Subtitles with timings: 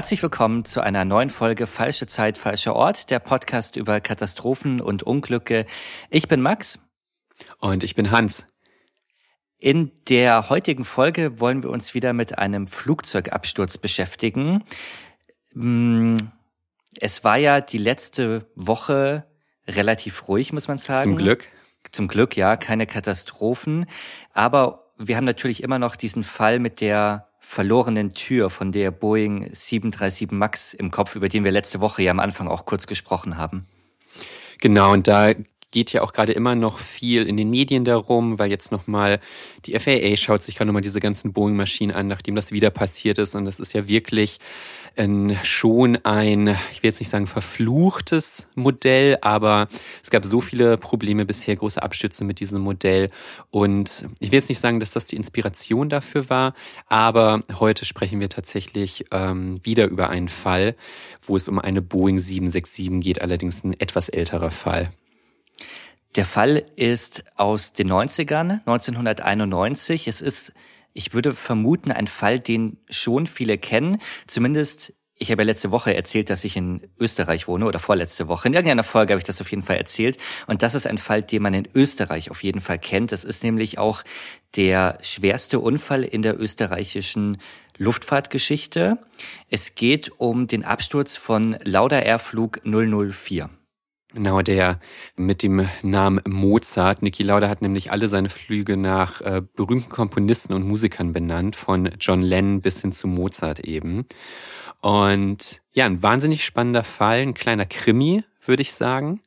[0.00, 5.02] Herzlich willkommen zu einer neuen Folge Falsche Zeit, falscher Ort, der Podcast über Katastrophen und
[5.02, 5.66] Unglücke.
[6.08, 6.78] Ich bin Max.
[7.58, 8.46] Und ich bin Hans.
[9.58, 14.64] In der heutigen Folge wollen wir uns wieder mit einem Flugzeugabsturz beschäftigen.
[15.52, 16.16] Mm,
[16.98, 19.26] es war ja die letzte Woche
[19.66, 21.10] relativ ruhig, muss man sagen.
[21.10, 21.46] Zum Glück.
[21.92, 23.84] Zum Glück, ja, keine Katastrophen.
[24.32, 29.50] Aber wir haben natürlich immer noch diesen Fall mit der verlorenen Tür von der Boeing
[29.52, 33.36] 737 MAX im Kopf, über den wir letzte Woche ja am Anfang auch kurz gesprochen
[33.36, 33.66] haben.
[34.60, 35.32] Genau, und da
[35.72, 39.18] geht ja auch gerade immer noch viel in den Medien darum, weil jetzt nochmal
[39.66, 43.34] die FAA schaut sich gerade nochmal diese ganzen Boeing-Maschinen an, nachdem das wieder passiert ist.
[43.34, 44.38] Und das ist ja wirklich
[44.96, 49.68] äh, schon ein, ich will jetzt nicht sagen verfluchtes Modell, aber
[50.02, 53.10] es gab so viele Probleme bisher, große Abstürze mit diesem Modell.
[53.50, 56.54] Und ich will jetzt nicht sagen, dass das die Inspiration dafür war,
[56.86, 60.74] aber heute sprechen wir tatsächlich ähm, wieder über einen Fall,
[61.22, 64.90] wo es um eine Boeing 767 geht, allerdings ein etwas älterer Fall.
[66.16, 70.08] Der Fall ist aus den 90ern, 1991.
[70.08, 70.52] Es ist
[70.92, 73.98] ich würde vermuten, ein Fall, den schon viele kennen.
[74.26, 78.48] Zumindest, ich habe ja letzte Woche erzählt, dass ich in Österreich wohne oder vorletzte Woche.
[78.48, 80.18] In irgendeiner Folge habe ich das auf jeden Fall erzählt.
[80.46, 83.12] Und das ist ein Fall, den man in Österreich auf jeden Fall kennt.
[83.12, 84.02] Das ist nämlich auch
[84.56, 87.38] der schwerste Unfall in der österreichischen
[87.76, 88.98] Luftfahrtgeschichte.
[89.48, 93.50] Es geht um den Absturz von Lauda Airflug 004.
[94.12, 94.80] Genau, der
[95.16, 97.02] mit dem Namen Mozart.
[97.02, 101.90] Niki Lauda hat nämlich alle seine Flüge nach äh, berühmten Komponisten und Musikern benannt, von
[102.00, 104.06] John Lennon bis hin zu Mozart eben.
[104.80, 109.20] Und ja, ein wahnsinnig spannender Fall, ein kleiner Krimi, würde ich sagen.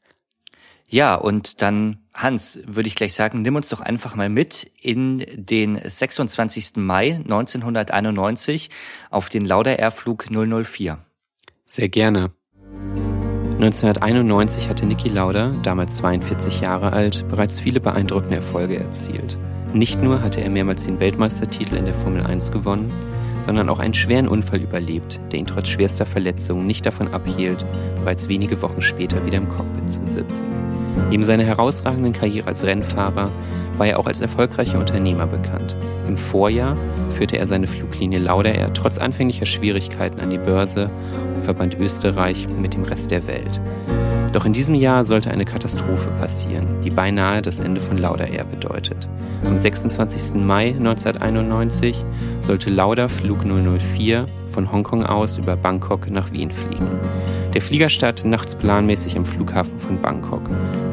[0.88, 5.26] Ja, und dann, Hans, würde ich gleich sagen, nimm uns doch einfach mal mit in
[5.34, 6.76] den 26.
[6.76, 8.70] Mai 1991
[9.10, 11.04] auf den Lauda Airflug 004.
[11.66, 12.32] Sehr gerne.
[13.64, 19.38] 1991 hatte Niki Lauda, damals 42 Jahre alt, bereits viele beeindruckende Erfolge erzielt.
[19.72, 22.92] Nicht nur hatte er mehrmals den Weltmeistertitel in der Formel 1 gewonnen,
[23.40, 27.66] sondern auch einen schweren Unfall überlebt, der ihn trotz schwerster Verletzungen nicht davon abhielt,
[28.02, 30.44] bereits wenige Wochen später wieder im Cockpit zu sitzen.
[31.10, 33.32] Neben seiner herausragenden Karriere als Rennfahrer
[33.78, 35.74] war er auch als erfolgreicher Unternehmer bekannt.
[36.08, 36.76] Im Vorjahr
[37.10, 40.90] führte er seine Fluglinie Lauda Air trotz anfänglicher Schwierigkeiten an die Börse
[41.36, 43.62] und verband Österreich mit dem Rest der Welt.
[44.34, 48.46] Doch in diesem Jahr sollte eine Katastrophe passieren, die beinahe das Ende von Lauda Air
[48.46, 49.08] bedeutet.
[49.46, 50.42] Am 26.
[50.42, 52.04] Mai 1991
[52.42, 56.88] sollte Lauda Flug 004 von Hongkong aus über Bangkok nach Wien fliegen.
[57.54, 60.50] Der Flieger startet nachts planmäßig am Flughafen von Bangkok,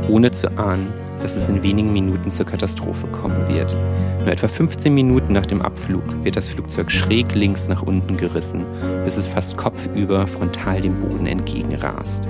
[0.09, 0.89] ohne zu ahnen,
[1.23, 3.75] dass es in wenigen Minuten zur Katastrophe kommen wird.
[4.21, 8.65] Nur etwa 15 Minuten nach dem Abflug wird das Flugzeug schräg links nach unten gerissen,
[9.05, 12.29] bis es fast kopfüber frontal dem Boden entgegenrast.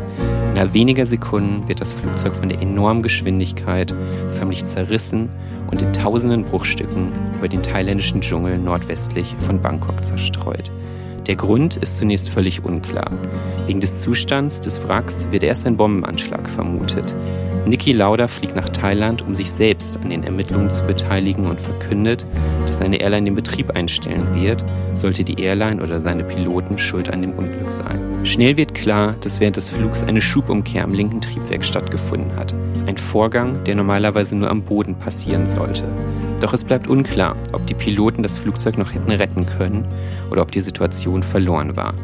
[0.51, 3.95] Innerhalb weniger Sekunden wird das Flugzeug von der enormen Geschwindigkeit
[4.33, 5.29] förmlich zerrissen
[5.71, 10.71] und in tausenden Bruchstücken über den thailändischen Dschungel nordwestlich von Bangkok zerstreut.
[11.27, 13.11] Der Grund ist zunächst völlig unklar.
[13.67, 17.15] Wegen des Zustands des Wracks wird erst ein Bombenanschlag vermutet.
[17.67, 22.27] Niki Lauda fliegt nach Thailand, um sich selbst an den Ermittlungen zu beteiligen und verkündet,
[22.67, 27.23] dass seine Airline den Betrieb einstellen wird, sollte die Airline oder seine Piloten schuld an
[27.23, 28.01] dem Unglück sein.
[28.25, 32.55] Schnell wird klar, dass während des Flugs eine Schubumkehr am linken Triebwerk stattgefunden hat.
[32.87, 35.85] Ein Vorgang, der normalerweise nur am Boden passieren sollte.
[36.41, 39.87] Doch es bleibt unklar, ob die Piloten das Flugzeug noch hätten retten können
[40.31, 41.95] oder ob die Situation verloren war.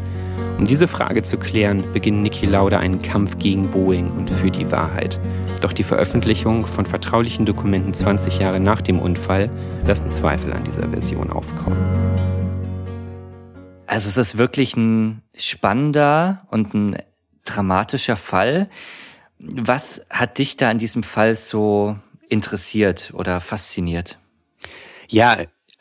[0.59, 4.71] Um diese Frage zu klären, beginnt Niki Lauda einen Kampf gegen Boeing und für die
[4.73, 5.21] Wahrheit.
[5.61, 9.51] Doch die Veröffentlichung von vertraulichen Dokumenten 20 Jahre nach dem Unfall
[9.85, 11.77] lassen Zweifel an dieser Version aufkommen.
[13.87, 17.03] Also es ist wirklich ein spannender und ein
[17.45, 18.71] dramatischer Fall.
[19.39, 21.99] Was hat dich da in diesem Fall so
[22.31, 24.19] interessiert oder fasziniert?
[25.09, 25.37] Ja,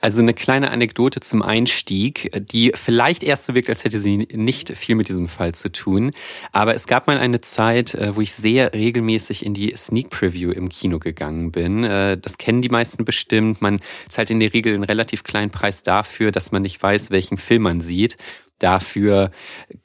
[0.06, 4.78] Also eine kleine Anekdote zum Einstieg, die vielleicht erst so wirkt, als hätte sie nicht
[4.78, 6.12] viel mit diesem Fall zu tun.
[6.52, 10.52] Aber es gab mal eine Zeit, äh, wo ich sehr regelmäßig in die Sneak Preview
[10.52, 11.84] im Kino gegangen bin.
[11.84, 13.64] Äh, das kennen die meisten bestimmt.
[13.64, 17.40] Man zahlt in der Regel einen relativ kleinen Preis dafür, dass man nicht weiß, welchen
[17.40, 18.16] Film man sieht.
[18.60, 19.32] Dafür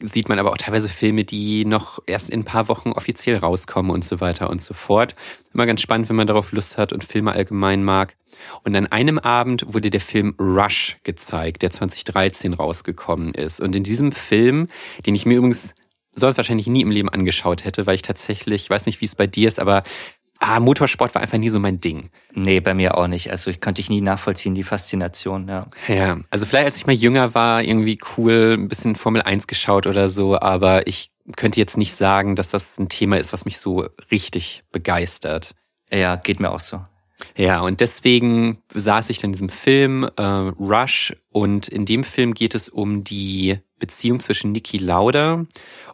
[0.01, 3.91] sieht man aber auch teilweise Filme, die noch erst in ein paar Wochen offiziell rauskommen
[3.91, 5.17] und so weiter und so fort.
[5.53, 8.17] Immer ganz spannend, wenn man darauf Lust hat und Filme allgemein mag.
[8.63, 13.61] Und an einem Abend wurde der Film Rush gezeigt, der 2013 rausgekommen ist.
[13.61, 14.69] Und in diesem Film,
[15.05, 15.75] den ich mir übrigens
[16.13, 19.15] sonst wahrscheinlich nie im Leben angeschaut hätte, weil ich tatsächlich, ich weiß nicht, wie es
[19.15, 19.83] bei dir ist, aber
[20.41, 22.11] ah, Motorsport war einfach nie so mein Ding.
[22.35, 23.31] Nee, bei mir auch nicht.
[23.31, 25.67] Also ich konnte ich nie nachvollziehen, die Faszination, ja.
[25.87, 29.87] Ja, also vielleicht als ich mal jünger war, irgendwie cool, ein bisschen Formel 1 geschaut
[29.87, 33.59] oder so, aber ich könnte jetzt nicht sagen, dass das ein Thema ist, was mich
[33.59, 35.55] so richtig begeistert.
[35.93, 36.81] Ja, geht mir auch so.
[37.37, 42.33] Ja, und deswegen saß ich dann in diesem Film äh, Rush und in dem Film
[42.33, 45.47] geht es um die Beziehung zwischen Niki Lauda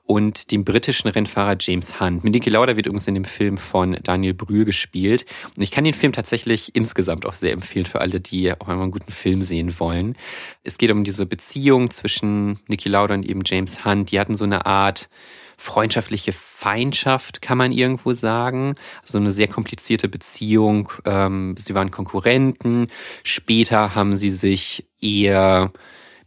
[0.07, 2.25] und dem britischen Rennfahrer James Hunt.
[2.25, 5.27] Niki Lauda wird übrigens in dem Film von Daniel Brühl gespielt.
[5.57, 8.85] Und ich kann den Film tatsächlich insgesamt auch sehr empfehlen für alle, die auch einmal
[8.85, 10.17] einen guten Film sehen wollen.
[10.63, 14.13] Es geht um diese Beziehung zwischen Niki Lauda und eben James Hunt.
[14.13, 15.09] Die hatten so eine Art
[15.57, 18.75] freundschaftliche Feindschaft, kann man irgendwo sagen.
[18.77, 20.93] So also eine sehr komplizierte Beziehung.
[21.05, 22.87] Ähm, sie waren Konkurrenten.
[23.25, 25.73] Später haben sie sich eher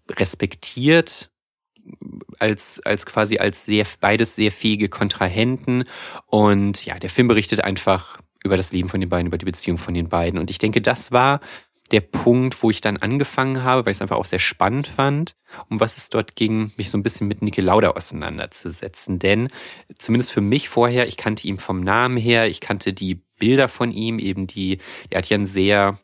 [0.10, 1.29] respektiert
[2.40, 5.84] als, als quasi als sehr, beides sehr fähige Kontrahenten.
[6.26, 9.78] Und ja, der Film berichtet einfach über das Leben von den beiden, über die Beziehung
[9.78, 10.40] von den beiden.
[10.40, 11.42] Und ich denke, das war
[11.92, 15.36] der Punkt, wo ich dann angefangen habe, weil ich es einfach auch sehr spannend fand,
[15.70, 19.20] um was es dort ging, mich so ein bisschen mit Niki Lauda auseinanderzusetzen.
[19.20, 19.50] Denn
[19.98, 23.92] zumindest für mich vorher, ich kannte ihn vom Namen her, ich kannte die Bilder von
[23.92, 26.00] ihm, eben die, er hat ja ein sehr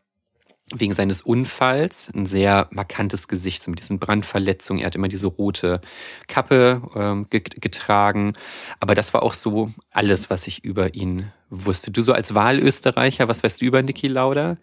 [0.74, 4.82] wegen seines Unfalls ein sehr markantes Gesicht so mit diesen Brandverletzungen.
[4.82, 5.80] Er hat immer diese rote
[6.28, 8.34] Kappe ähm, getragen.
[8.80, 11.92] Aber das war auch so alles, was ich über ihn wusste.
[11.92, 14.58] Du so als Wahlösterreicher, was weißt du über Niki Lauda?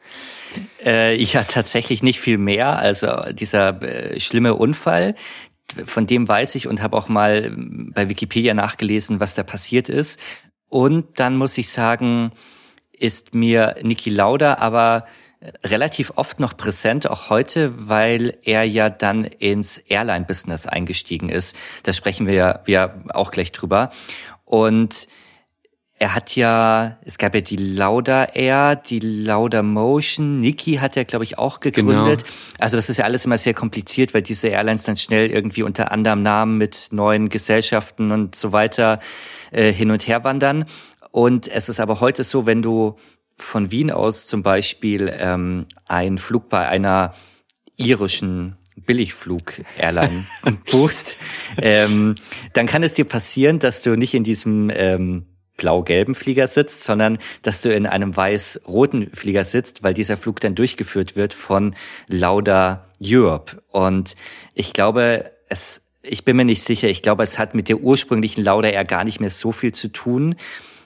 [0.85, 2.79] Äh, ja, tatsächlich nicht viel mehr.
[2.79, 5.15] Also dieser äh, schlimme Unfall,
[5.85, 10.19] von dem weiß ich und habe auch mal bei Wikipedia nachgelesen, was da passiert ist.
[10.69, 12.33] Und dann muss ich sagen,
[12.91, 15.07] ist mir Niki Lauda aber
[15.65, 21.57] relativ oft noch präsent, auch heute, weil er ja dann ins Airline-Business eingestiegen ist.
[21.83, 23.91] Da sprechen wir ja, wir auch gleich drüber.
[24.45, 25.09] Und
[25.99, 31.05] er hat ja, es gab ja die Lauda Air, die Lauda Motion, Niki hat er,
[31.05, 32.25] glaube ich, auch gegründet.
[32.25, 32.35] Genau.
[32.59, 35.93] Also das ist ja alles immer sehr kompliziert, weil diese Airlines dann schnell irgendwie unter
[35.93, 38.99] anderem Namen mit neuen Gesellschaften und so weiter
[39.53, 40.65] äh, hin und her wandern.
[41.13, 42.97] Und es ist aber heute so, wenn du
[43.37, 47.15] von Wien aus zum Beispiel ähm, einen Flug bei einer
[47.77, 50.25] irischen Billigflug-Airline
[50.71, 51.17] buchst,
[51.61, 52.15] ähm,
[52.53, 55.27] dann kann es dir passieren, dass du nicht in diesem ähm,
[55.57, 60.55] blau-gelben Flieger sitzt, sondern dass du in einem weiß-roten Flieger sitzt, weil dieser Flug dann
[60.55, 61.75] durchgeführt wird von
[62.09, 63.63] Lauda Europe.
[63.69, 64.17] Und
[64.55, 68.43] ich glaube, es, ich bin mir nicht sicher, ich glaube, es hat mit der ursprünglichen
[68.43, 70.37] Lauda Air gar nicht mehr so viel zu tun.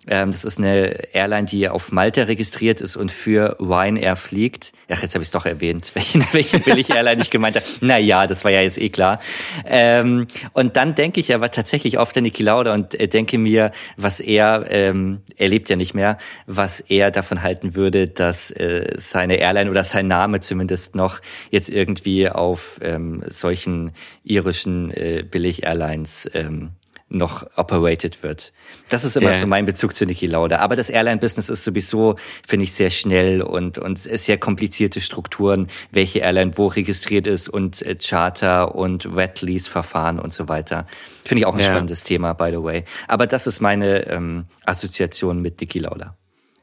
[0.09, 4.73] Ähm, das ist eine Airline, die auf Malta registriert ist und für Ryanair fliegt.
[4.89, 7.67] Ach, jetzt habe ich es doch erwähnt, welche, welche Billig-Airline ich gemeint habe.
[7.81, 9.21] Naja, das war ja jetzt eh klar.
[9.65, 13.73] Ähm, und dann denke ich aber tatsächlich oft an Niki Lauda und äh, denke mir,
[13.97, 18.95] was er, ähm, er lebt ja nicht mehr, was er davon halten würde, dass äh,
[18.97, 21.21] seine Airline oder sein Name zumindest noch
[21.51, 26.71] jetzt irgendwie auf ähm, solchen irischen äh, Billig-Airlines ähm,
[27.09, 28.53] noch operated wird.
[28.89, 29.41] Das ist immer yeah.
[29.41, 30.59] so mein Bezug zu Niki Lauda.
[30.59, 36.21] Aber das Airline-Business ist sowieso, finde ich, sehr schnell und, und sehr komplizierte Strukturen, welche
[36.21, 40.87] Airline wo registriert ist und äh, Charter und Red Lease-Verfahren und so weiter.
[41.25, 41.69] Finde ich auch ein yeah.
[41.69, 42.85] spannendes Thema, by the way.
[43.07, 46.17] Aber das ist meine ähm, Assoziation mit Niki Lauda.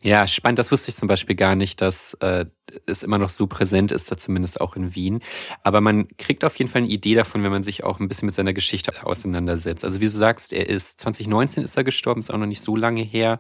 [0.06, 0.60] Ja, spannend.
[0.60, 2.46] Das wusste ich zum Beispiel gar nicht, dass äh,
[2.86, 5.22] es immer noch so präsent ist, da zumindest auch in Wien.
[5.64, 8.26] Aber man kriegt auf jeden Fall eine Idee davon, wenn man sich auch ein bisschen
[8.26, 9.86] mit seiner Geschichte auseinandersetzt.
[9.86, 12.76] Also wie du sagst, er ist 2019 ist er gestorben, ist auch noch nicht so
[12.76, 13.40] lange her.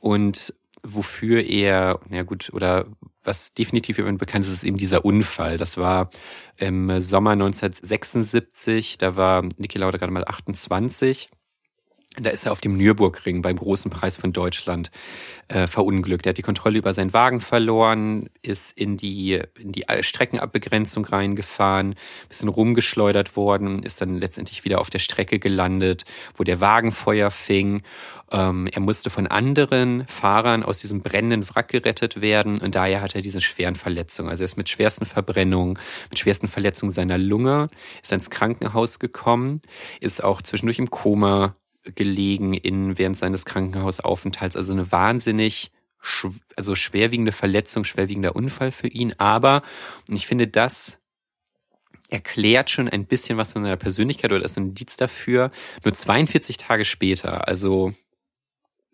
[0.00, 0.52] Und
[0.82, 2.84] wofür er, na gut, oder
[3.24, 5.56] was definitiv ihn bekannt ist, ist eben dieser Unfall.
[5.56, 6.10] Das war
[6.58, 11.30] im Sommer 1976, da war Niki Lauda gerade mal 28
[12.18, 14.90] Da ist er auf dem Nürburgring beim großen Preis von Deutschland
[15.48, 16.26] äh, verunglückt.
[16.26, 21.94] Er hat die Kontrolle über seinen Wagen verloren, ist in die, in die Streckenabbegrenzung reingefahren,
[22.28, 26.04] bisschen rumgeschleudert worden, ist dann letztendlich wieder auf der Strecke gelandet,
[26.36, 27.82] wo der Wagen Feuer fing.
[28.30, 33.14] Ähm, er musste von anderen Fahrern aus diesem brennenden Wrack gerettet werden und daher hat
[33.14, 34.28] er diese schweren Verletzungen.
[34.28, 35.78] Also er ist mit schwersten Verbrennungen,
[36.10, 37.70] mit schwersten Verletzungen seiner Lunge,
[38.02, 39.62] ist ins Krankenhaus gekommen,
[40.00, 41.54] ist auch zwischendurch im Koma
[41.94, 44.56] gelegen in während seines Krankenhausaufenthalts.
[44.56, 45.70] Also eine wahnsinnig
[46.56, 49.14] also schwerwiegende Verletzung, schwerwiegender Unfall für ihn.
[49.18, 49.62] Aber,
[50.08, 50.98] und ich finde, das
[52.08, 55.50] erklärt schon ein bisschen was von seiner Persönlichkeit oder ist ein Indiz dafür.
[55.84, 57.94] Nur 42 Tage später, also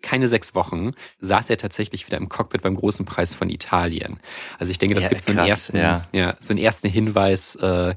[0.02, 4.20] keine sechs Wochen, saß er tatsächlich wieder im Cockpit beim großen Preis von Italien.
[4.58, 6.06] Also ich denke, das ja, gibt so einen ersten, ja.
[6.12, 6.36] ja.
[6.38, 7.96] so einen ersten Hinweis, äh,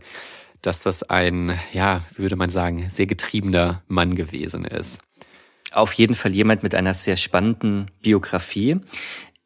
[0.61, 5.01] dass das ein, ja, würde man sagen, sehr getriebener Mann gewesen ist.
[5.71, 8.79] Auf jeden Fall jemand mit einer sehr spannenden Biografie.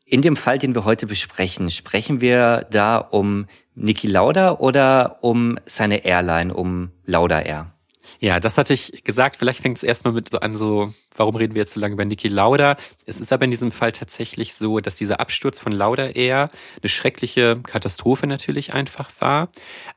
[0.05, 5.57] In dem Fall, den wir heute besprechen, sprechen wir da um Niki Lauda oder um
[5.65, 7.74] seine Airline, um Lauda Air?
[8.19, 9.35] Ja, das hatte ich gesagt.
[9.37, 12.05] Vielleicht fängt es erstmal mit so an, so, warum reden wir jetzt so lange über
[12.05, 12.77] Niki Lauda?
[13.05, 16.49] Es ist aber in diesem Fall tatsächlich so, dass dieser Absturz von Lauda eher
[16.81, 19.49] eine schreckliche Katastrophe natürlich einfach war.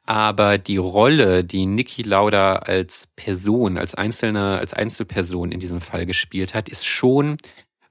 [0.07, 6.07] Aber die Rolle, die Niki Lauda als Person, als einzelne, als Einzelperson in diesem Fall
[6.07, 7.37] gespielt hat, ist schon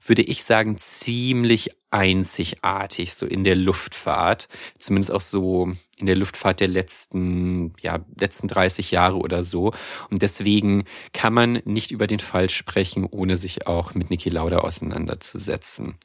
[0.08, 4.48] würde ich sagen, ziemlich einzigartig, so in der Luftfahrt.
[4.78, 9.72] Zumindest auch so in der Luftfahrt der letzten, ja, letzten 30 Jahre oder so.
[10.10, 14.58] Und deswegen kann man nicht über den Fall sprechen, ohne sich auch mit Niki Lauda
[14.58, 15.96] auseinanderzusetzen.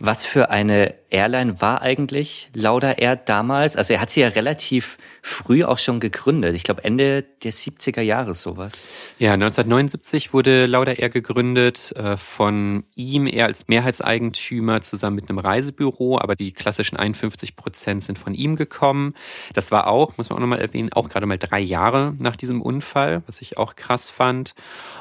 [0.00, 3.76] Was für eine Airline war eigentlich Lauda Air damals?
[3.76, 6.56] Also er hat sie ja relativ früh auch schon gegründet.
[6.56, 8.86] Ich glaube Ende der 70er Jahre sowas.
[9.18, 15.38] Ja, 1979 wurde Lauda Air gegründet äh, von ihm eher als Mehrheitseigentümer zusammen mit einem
[15.38, 19.14] Reisebüro, aber die klassischen 51 Prozent sind von ihm gekommen.
[19.52, 22.60] Das war auch, muss man auch nochmal erwähnen, auch gerade mal drei Jahre nach diesem
[22.60, 24.54] Unfall, was ich auch krass fand.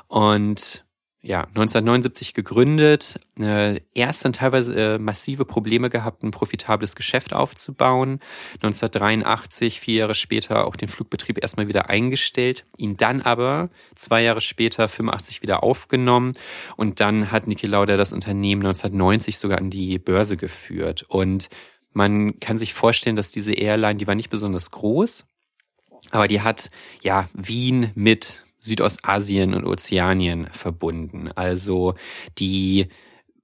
[0.07, 0.82] Und
[1.25, 8.19] ja, 1979 gegründet, äh, erst dann teilweise äh, massive Probleme gehabt, ein profitables Geschäft aufzubauen.
[8.55, 14.41] 1983, vier Jahre später, auch den Flugbetrieb erstmal wieder eingestellt, ihn dann aber zwei Jahre
[14.41, 16.33] später, 85 wieder aufgenommen
[16.75, 21.05] und dann hat Niki Lauda das Unternehmen 1990 sogar an die Börse geführt.
[21.07, 21.47] Und
[21.93, 25.25] man kann sich vorstellen, dass diese Airline, die war nicht besonders groß,
[26.11, 26.69] aber die hat
[27.01, 31.29] ja Wien mit Südostasien und Ozeanien verbunden.
[31.35, 31.95] Also
[32.39, 32.87] die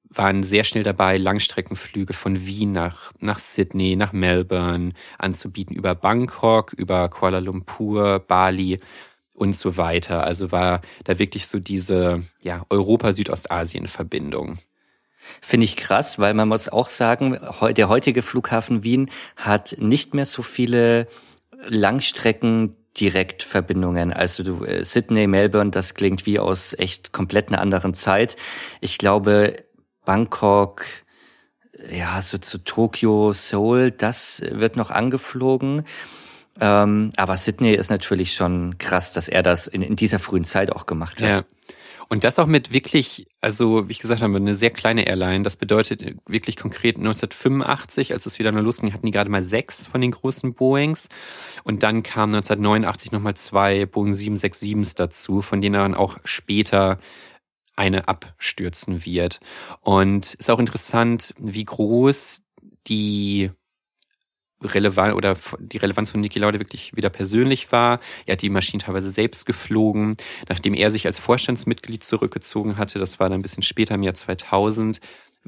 [0.10, 6.74] waren sehr schnell dabei, Langstreckenflüge von Wien nach, nach Sydney, nach Melbourne anzubieten, über Bangkok,
[6.74, 8.80] über Kuala Lumpur, Bali
[9.34, 10.24] und so weiter.
[10.24, 14.58] Also war da wirklich so diese ja, Europa-Südostasien-Verbindung.
[15.42, 17.38] Finde ich krass, weil man muss auch sagen,
[17.76, 21.08] der heutige Flughafen Wien hat nicht mehr so viele
[21.68, 24.14] Langstrecken Direktverbindungen.
[24.14, 28.36] Also du, äh, Sydney, Melbourne, das klingt wie aus echt komplett einer anderen Zeit.
[28.82, 29.64] Ich glaube,
[30.06, 30.86] Bangkok,
[31.92, 35.84] ja, so zu Tokio, Seoul, das wird noch angeflogen.
[36.60, 40.72] Ähm, aber Sydney ist natürlich schon krass, dass er das in, in dieser frühen Zeit
[40.72, 41.30] auch gemacht hat.
[41.30, 41.42] Ja.
[42.12, 45.44] Und das auch mit wirklich, also wie ich gesagt habe, eine sehr kleine Airline.
[45.44, 49.86] Das bedeutet wirklich konkret 1985, als es wieder nur losging, hatten die gerade mal sechs
[49.86, 51.10] von den großen Boeings.
[51.64, 56.98] Und dann kamen 1989 nochmal zwei Boeing 767s dazu, von denen dann auch später
[57.76, 59.40] eine abstürzen wird.
[59.82, 62.42] Und ist auch interessant, wie groß
[62.88, 63.52] die
[64.62, 68.00] relevant oder die Relevanz von Niki Lauda wirklich wieder persönlich war.
[68.26, 70.18] Er hat die Maschinen teilweise selbst geflogen.
[70.48, 74.14] Nachdem er sich als Vorstandsmitglied zurückgezogen hatte, das war dann ein bisschen später im Jahr
[74.14, 75.00] 2000,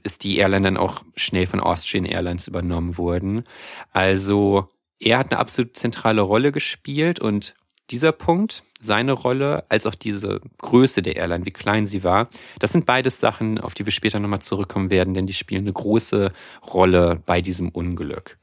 [0.04, 3.44] ist die Airline dann auch schnell von Austrian Airlines übernommen worden.
[3.92, 7.56] Also er hat eine absolut zentrale Rolle gespielt und
[7.90, 12.72] dieser Punkt, seine Rolle, als auch diese Größe der Airline, wie klein sie war, das
[12.72, 16.32] sind beides Sachen, auf die wir später nochmal zurückkommen werden, denn die spielen eine große
[16.66, 18.38] Rolle bei diesem Unglück.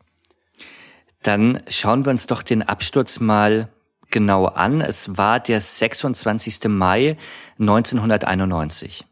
[1.23, 3.69] Dann schauen wir uns doch den Absturz mal
[4.11, 4.81] genau an.
[4.81, 6.65] Es war der 26.
[6.69, 7.17] Mai
[7.59, 9.05] 1991.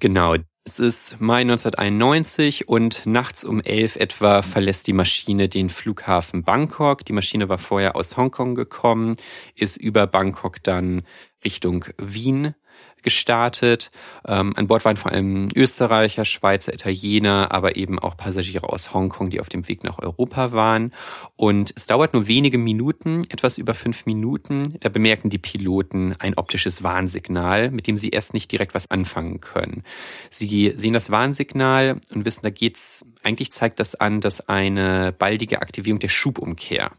[0.00, 0.36] Genau.
[0.64, 7.06] Es ist Mai 1991 und nachts um elf etwa verlässt die Maschine den Flughafen Bangkok.
[7.06, 9.16] Die Maschine war vorher aus Hongkong gekommen,
[9.54, 11.04] ist über Bangkok dann
[11.42, 12.54] Richtung Wien
[13.02, 13.90] gestartet.
[14.26, 19.30] Ähm, an Bord waren vor allem Österreicher, Schweizer, Italiener, aber eben auch Passagiere aus Hongkong,
[19.30, 20.92] die auf dem Weg nach Europa waren.
[21.36, 24.74] Und es dauert nur wenige Minuten, etwas über fünf Minuten.
[24.80, 29.40] Da bemerken die Piloten ein optisches Warnsignal, mit dem sie erst nicht direkt was anfangen
[29.40, 29.82] können.
[30.30, 35.62] Sie sehen das Warnsignal und wissen, da geht's, eigentlich zeigt das an, dass eine baldige
[35.62, 36.90] Aktivierung der Schubumkehr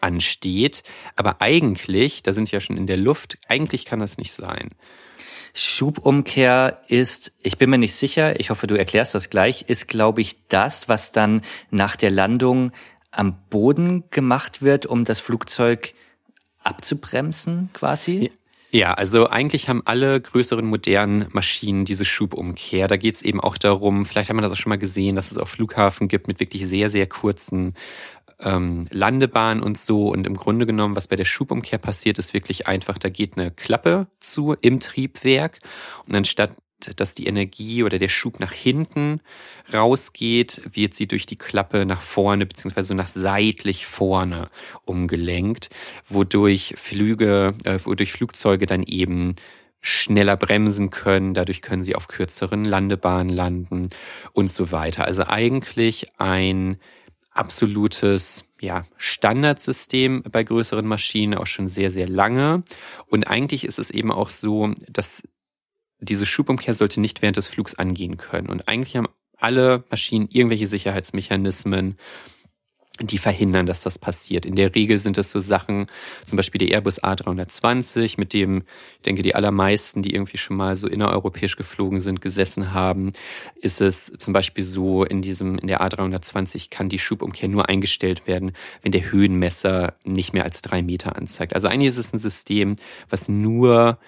[0.00, 0.82] ansteht.
[1.16, 4.70] Aber eigentlich, da sind sie ja schon in der Luft, eigentlich kann das nicht sein.
[5.54, 10.20] Schubumkehr ist, ich bin mir nicht sicher, ich hoffe, du erklärst das gleich, ist, glaube
[10.20, 12.72] ich, das, was dann nach der Landung
[13.10, 15.94] am Boden gemacht wird, um das Flugzeug
[16.62, 18.30] abzubremsen, quasi?
[18.70, 22.86] Ja, also eigentlich haben alle größeren modernen Maschinen diese Schubumkehr.
[22.86, 25.30] Da geht es eben auch darum, vielleicht haben wir das auch schon mal gesehen, dass
[25.30, 27.74] es auch Flughafen gibt mit wirklich sehr, sehr kurzen
[28.40, 30.08] ähm, Landebahn und so.
[30.08, 33.50] Und im Grunde genommen, was bei der Schubumkehr passiert, ist wirklich einfach, da geht eine
[33.50, 35.58] Klappe zu im Triebwerk
[36.06, 36.52] und anstatt
[36.96, 39.20] dass die Energie oder der Schub nach hinten
[39.72, 44.48] rausgeht, wird sie durch die Klappe nach vorne beziehungsweise nach seitlich vorne
[44.84, 45.70] umgelenkt,
[46.06, 49.34] wodurch Flüge, äh, wodurch Flugzeuge dann eben
[49.80, 53.88] schneller bremsen können, dadurch können sie auf kürzeren Landebahnen landen
[54.32, 55.04] und so weiter.
[55.04, 56.78] Also eigentlich ein
[57.38, 62.64] absolutes ja, Standardsystem bei größeren Maschinen auch schon sehr, sehr lange.
[63.06, 65.22] Und eigentlich ist es eben auch so, dass
[66.00, 68.48] diese Schubumkehr sollte nicht während des Flugs angehen können.
[68.48, 71.96] Und eigentlich haben alle Maschinen irgendwelche Sicherheitsmechanismen,
[73.00, 74.44] die verhindern, dass das passiert.
[74.44, 75.86] In der Regel sind das so Sachen,
[76.24, 78.62] zum Beispiel der Airbus A320, mit dem,
[78.96, 83.12] ich denke, die allermeisten, die irgendwie schon mal so innereuropäisch geflogen sind, gesessen haben,
[83.60, 88.26] ist es zum Beispiel so, in diesem, in der A320 kann die Schubumkehr nur eingestellt
[88.26, 88.52] werden,
[88.82, 91.54] wenn der Höhenmesser nicht mehr als drei Meter anzeigt.
[91.54, 92.76] Also eigentlich ist es ein System,
[93.08, 93.98] was nur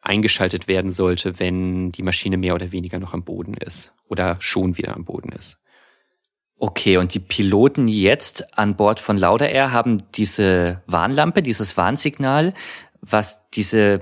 [0.00, 4.76] eingeschaltet werden sollte, wenn die Maschine mehr oder weniger noch am Boden ist oder schon
[4.78, 5.58] wieder am Boden ist.
[6.60, 12.52] Okay, und die Piloten jetzt an Bord von Lauda Air haben diese Warnlampe, dieses Warnsignal,
[13.00, 14.00] was diese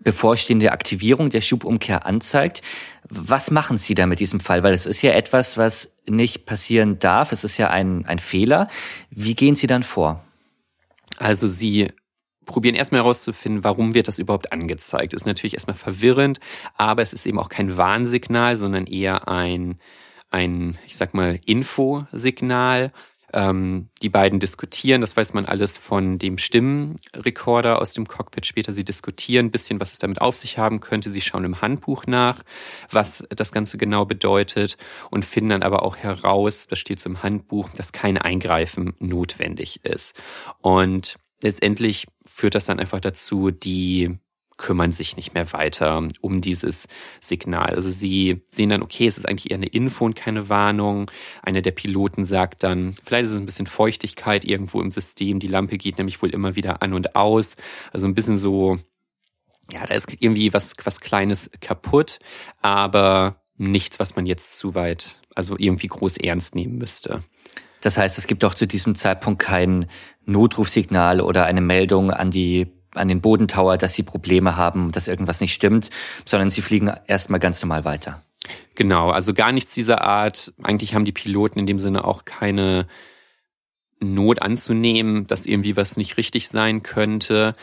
[0.00, 2.62] bevorstehende Aktivierung der Schubumkehr anzeigt.
[3.08, 4.64] Was machen Sie da mit diesem Fall?
[4.64, 7.30] Weil es ist ja etwas, was nicht passieren darf.
[7.30, 8.66] Es ist ja ein, ein Fehler.
[9.10, 10.24] Wie gehen Sie dann vor?
[11.18, 11.88] Also Sie
[12.46, 15.14] probieren erstmal herauszufinden, warum wird das überhaupt angezeigt.
[15.14, 16.40] Ist natürlich erstmal verwirrend,
[16.74, 19.78] aber es ist eben auch kein Warnsignal, sondern eher ein
[20.32, 22.92] ein, ich sag mal, Infosignal.
[23.34, 28.74] Ähm, die beiden diskutieren, das weiß man alles von dem Stimmenrekorder aus dem Cockpit später.
[28.74, 31.10] Sie diskutieren ein bisschen, was es damit auf sich haben könnte.
[31.10, 32.42] Sie schauen im Handbuch nach,
[32.90, 34.76] was das Ganze genau bedeutet
[35.10, 39.82] und finden dann aber auch heraus, das steht so im Handbuch, dass kein Eingreifen notwendig
[39.84, 40.14] ist.
[40.60, 44.18] Und letztendlich führt das dann einfach dazu, die
[44.62, 46.86] kümmern sich nicht mehr weiter um dieses
[47.20, 47.74] Signal.
[47.74, 51.10] Also sie sehen dann, okay, es ist eigentlich eher eine Info und keine Warnung.
[51.42, 55.40] Einer der Piloten sagt dann, vielleicht ist es ein bisschen Feuchtigkeit irgendwo im System.
[55.40, 57.56] Die Lampe geht nämlich wohl immer wieder an und aus.
[57.92, 58.78] Also ein bisschen so,
[59.72, 62.20] ja, da ist irgendwie was, was Kleines kaputt,
[62.60, 67.24] aber nichts, was man jetzt zu weit, also irgendwie groß ernst nehmen müsste.
[67.80, 69.86] Das heißt, es gibt auch zu diesem Zeitpunkt kein
[70.24, 75.40] Notrufsignal oder eine Meldung an die an den Bodentower, dass sie Probleme haben, dass irgendwas
[75.40, 75.90] nicht stimmt,
[76.24, 78.22] sondern sie fliegen erstmal ganz normal weiter.
[78.74, 80.52] Genau, also gar nichts dieser Art.
[80.62, 82.86] Eigentlich haben die Piloten in dem Sinne auch keine
[84.00, 87.54] Not anzunehmen, dass irgendwie was nicht richtig sein könnte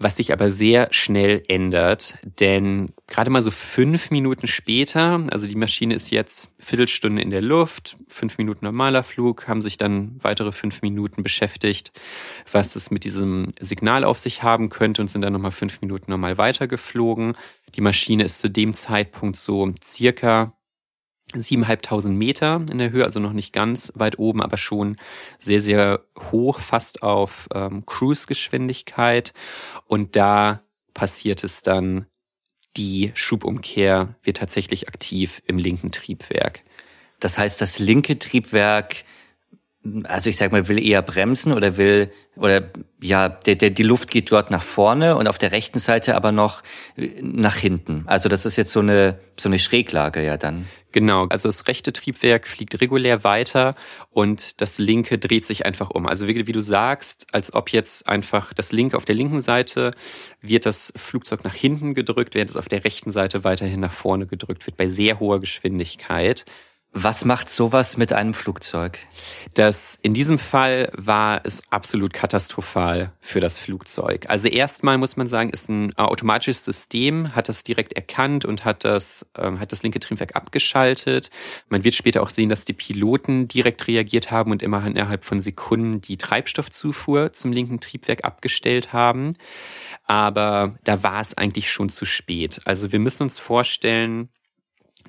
[0.00, 5.54] was sich aber sehr schnell ändert, denn gerade mal so fünf Minuten später, also die
[5.54, 10.52] Maschine ist jetzt Viertelstunde in der Luft, fünf Minuten normaler Flug, haben sich dann weitere
[10.52, 11.92] fünf Minuten beschäftigt,
[12.50, 16.10] was es mit diesem Signal auf sich haben könnte und sind dann nochmal fünf Minuten
[16.10, 17.34] normal weitergeflogen.
[17.74, 20.54] Die Maschine ist zu dem Zeitpunkt so circa
[21.34, 24.96] 7.500 Meter in der Höhe, also noch nicht ganz weit oben, aber schon
[25.38, 29.32] sehr, sehr hoch, fast auf ähm, Cruise-Geschwindigkeit.
[29.86, 30.62] Und da
[30.94, 32.06] passiert es dann,
[32.76, 36.62] die Schubumkehr wird tatsächlich aktiv im linken Triebwerk.
[37.18, 39.04] Das heißt, das linke Triebwerk
[40.04, 44.10] also ich sag mal, will eher bremsen oder will, oder ja, der, der, die Luft
[44.10, 46.62] geht dort nach vorne und auf der rechten Seite aber noch
[46.96, 48.02] nach hinten.
[48.06, 50.66] Also das ist jetzt so eine, so eine Schräglage ja dann.
[50.92, 53.74] Genau, also das rechte Triebwerk fliegt regulär weiter
[54.10, 56.06] und das linke dreht sich einfach um.
[56.06, 59.92] Also wie, wie du sagst, als ob jetzt einfach das linke auf der linken Seite
[60.42, 64.26] wird das Flugzeug nach hinten gedrückt, während es auf der rechten Seite weiterhin nach vorne
[64.26, 66.44] gedrückt wird bei sehr hoher Geschwindigkeit
[66.92, 68.98] Was macht sowas mit einem Flugzeug?
[69.54, 74.26] Das, in diesem Fall war es absolut katastrophal für das Flugzeug.
[74.28, 78.84] Also erstmal muss man sagen, ist ein automatisches System, hat das direkt erkannt und hat
[78.84, 81.30] das, ähm, hat das linke Triebwerk abgeschaltet.
[81.68, 85.38] Man wird später auch sehen, dass die Piloten direkt reagiert haben und immer innerhalb von
[85.38, 89.36] Sekunden die Treibstoffzufuhr zum linken Triebwerk abgestellt haben.
[90.06, 92.62] Aber da war es eigentlich schon zu spät.
[92.64, 94.28] Also wir müssen uns vorstellen,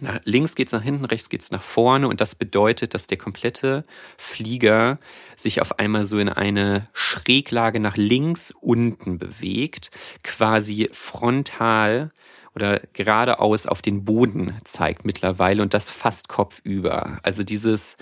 [0.02, 3.86] nach links geht's nach hinten, rechts geht's nach vorne und das bedeutet, dass der komplette
[4.18, 5.00] Flieger
[5.36, 9.92] sich auf einmal so in eine Schräglage nach links unten bewegt,
[10.24, 12.10] quasi frontal
[12.56, 17.20] oder geradeaus auf den Boden zeigt mittlerweile und das fast kopfüber.
[17.24, 17.98] Also dieses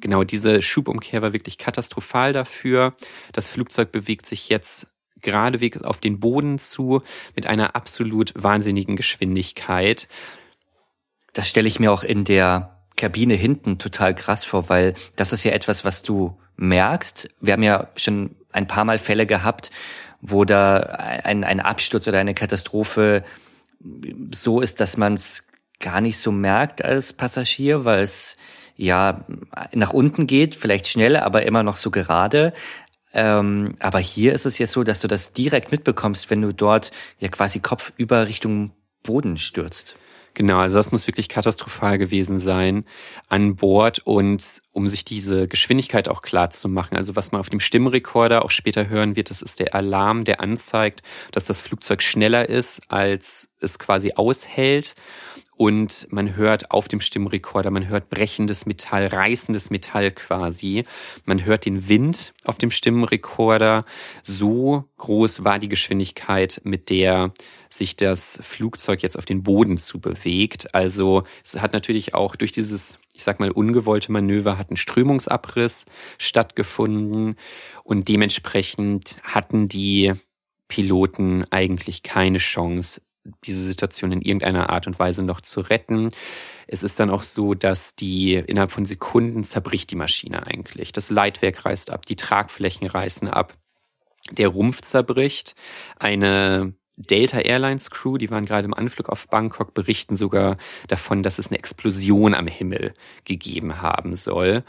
[0.00, 2.94] genau diese Schubumkehr war wirklich katastrophal dafür.
[3.32, 4.88] Das Flugzeug bewegt sich jetzt
[5.20, 7.02] geradewegs auf den Boden zu
[7.34, 10.08] mit einer absolut wahnsinnigen Geschwindigkeit
[11.36, 15.44] das stelle ich mir auch in der Kabine hinten total krass vor, weil das ist
[15.44, 17.28] ja etwas, was du merkst.
[17.40, 19.70] Wir haben ja schon ein paar Mal Fälle gehabt,
[20.22, 23.22] wo da ein, ein Absturz oder eine Katastrophe
[24.32, 25.44] so ist, dass man es
[25.78, 28.36] gar nicht so merkt als Passagier, weil es
[28.74, 29.26] ja
[29.74, 32.54] nach unten geht, vielleicht schnell, aber immer noch so gerade.
[33.12, 36.92] Ähm, aber hier ist es ja so, dass du das direkt mitbekommst, wenn du dort
[37.18, 38.72] ja quasi kopfüber Richtung
[39.02, 39.96] Boden stürzt.
[40.36, 42.84] Genau, also das muss wirklich katastrophal gewesen sein
[43.30, 46.94] an Bord und um sich diese Geschwindigkeit auch klar zu machen.
[46.98, 50.42] Also was man auf dem Stimmrekorder auch später hören wird, das ist der Alarm, der
[50.42, 51.00] anzeigt,
[51.32, 54.94] dass das Flugzeug schneller ist, als es quasi aushält
[55.56, 60.84] und man hört auf dem Stimmrekorder, man hört brechendes Metall, reißendes Metall quasi.
[61.24, 63.84] Man hört den Wind auf dem Stimmrekorder.
[64.22, 67.32] So groß war die Geschwindigkeit, mit der
[67.70, 70.74] sich das Flugzeug jetzt auf den Boden zu bewegt.
[70.74, 75.86] Also es hat natürlich auch durch dieses ich sag mal, ungewollte Manöver hat ein Strömungsabriss
[76.18, 77.36] stattgefunden
[77.82, 80.12] und dementsprechend hatten die
[80.68, 83.00] Piloten eigentlich keine Chance,
[83.44, 86.10] diese Situation in irgendeiner Art und Weise noch zu retten.
[86.66, 90.92] Es ist dann auch so, dass die innerhalb von Sekunden zerbricht die Maschine eigentlich.
[90.92, 93.54] Das Leitwerk reißt ab, die Tragflächen reißen ab,
[94.32, 95.54] der Rumpf zerbricht.
[95.98, 100.56] Eine Delta Airlines Crew, die waren gerade im Anflug auf Bangkok, berichten sogar
[100.88, 104.64] davon, dass es eine Explosion am Himmel gegeben haben soll.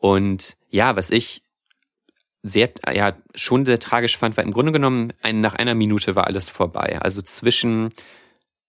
[0.00, 1.42] Und ja, was ich
[2.48, 6.26] sehr, ja, schon sehr tragisch fand, weil im Grunde genommen ein, nach einer Minute war
[6.26, 6.98] alles vorbei.
[7.00, 7.90] Also zwischen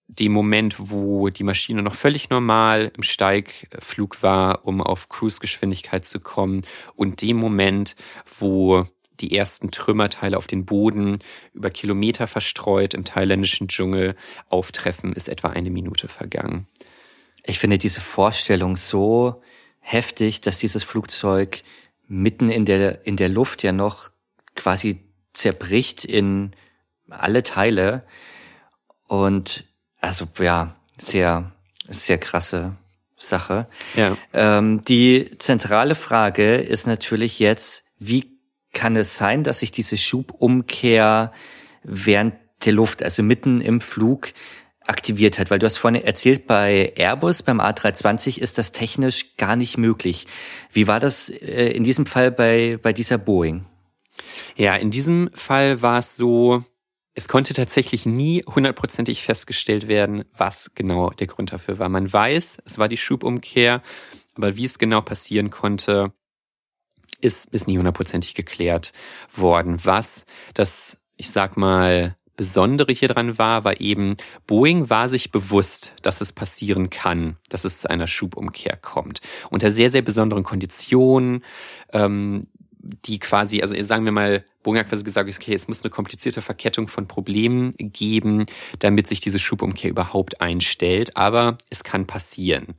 [0.07, 6.19] dem Moment, wo die Maschine noch völlig normal im Steigflug war, um auf Cruise-Geschwindigkeit zu
[6.19, 6.61] kommen,
[6.95, 7.95] und dem Moment,
[8.39, 8.85] wo
[9.19, 11.19] die ersten Trümmerteile auf den Boden
[11.53, 14.15] über Kilometer verstreut im thailändischen Dschungel
[14.49, 16.67] auftreffen, ist etwa eine Minute vergangen.
[17.43, 19.41] Ich finde diese Vorstellung so
[19.79, 21.63] heftig, dass dieses Flugzeug
[22.07, 24.09] mitten in der, in der Luft ja noch
[24.55, 26.51] quasi zerbricht in
[27.09, 28.03] alle Teile.
[29.07, 29.65] Und
[29.99, 31.51] also ja, sehr,
[31.87, 32.75] sehr krasse
[33.17, 33.67] Sache.
[33.95, 34.17] Ja.
[34.33, 38.37] Ähm, die zentrale Frage ist natürlich jetzt, wie
[38.73, 41.33] kann es sein, dass sich diese Schubumkehr
[41.83, 44.33] während der Luft, also mitten im Flug,
[44.87, 45.51] aktiviert hat?
[45.51, 50.27] Weil du hast vorhin erzählt, bei Airbus, beim A320 ist das technisch gar nicht möglich.
[50.71, 53.65] Wie war das äh, in diesem Fall bei, bei dieser Boeing?
[54.55, 56.63] Ja, in diesem Fall war es so,
[57.13, 61.89] es konnte tatsächlich nie hundertprozentig festgestellt werden, was genau der Grund dafür war.
[61.89, 63.81] Man weiß, es war die Schubumkehr,
[64.35, 66.13] aber wie es genau passieren konnte,
[67.21, 68.93] ist, ist nie hundertprozentig geklärt
[69.33, 69.83] worden.
[69.83, 75.93] Was das, ich sag mal, Besondere hier dran war, war eben, Boeing war sich bewusst,
[76.03, 79.21] dass es passieren kann, dass es zu einer Schubumkehr kommt.
[79.49, 81.43] Unter sehr, sehr besonderen Konditionen,
[81.91, 82.47] ähm,
[82.79, 86.41] die quasi, also sagen wir mal, Boeing hat quasi gesagt, okay, es muss eine komplizierte
[86.41, 88.45] Verkettung von Problemen geben,
[88.79, 91.17] damit sich diese Schubumkehr überhaupt einstellt.
[91.17, 92.75] Aber es kann passieren.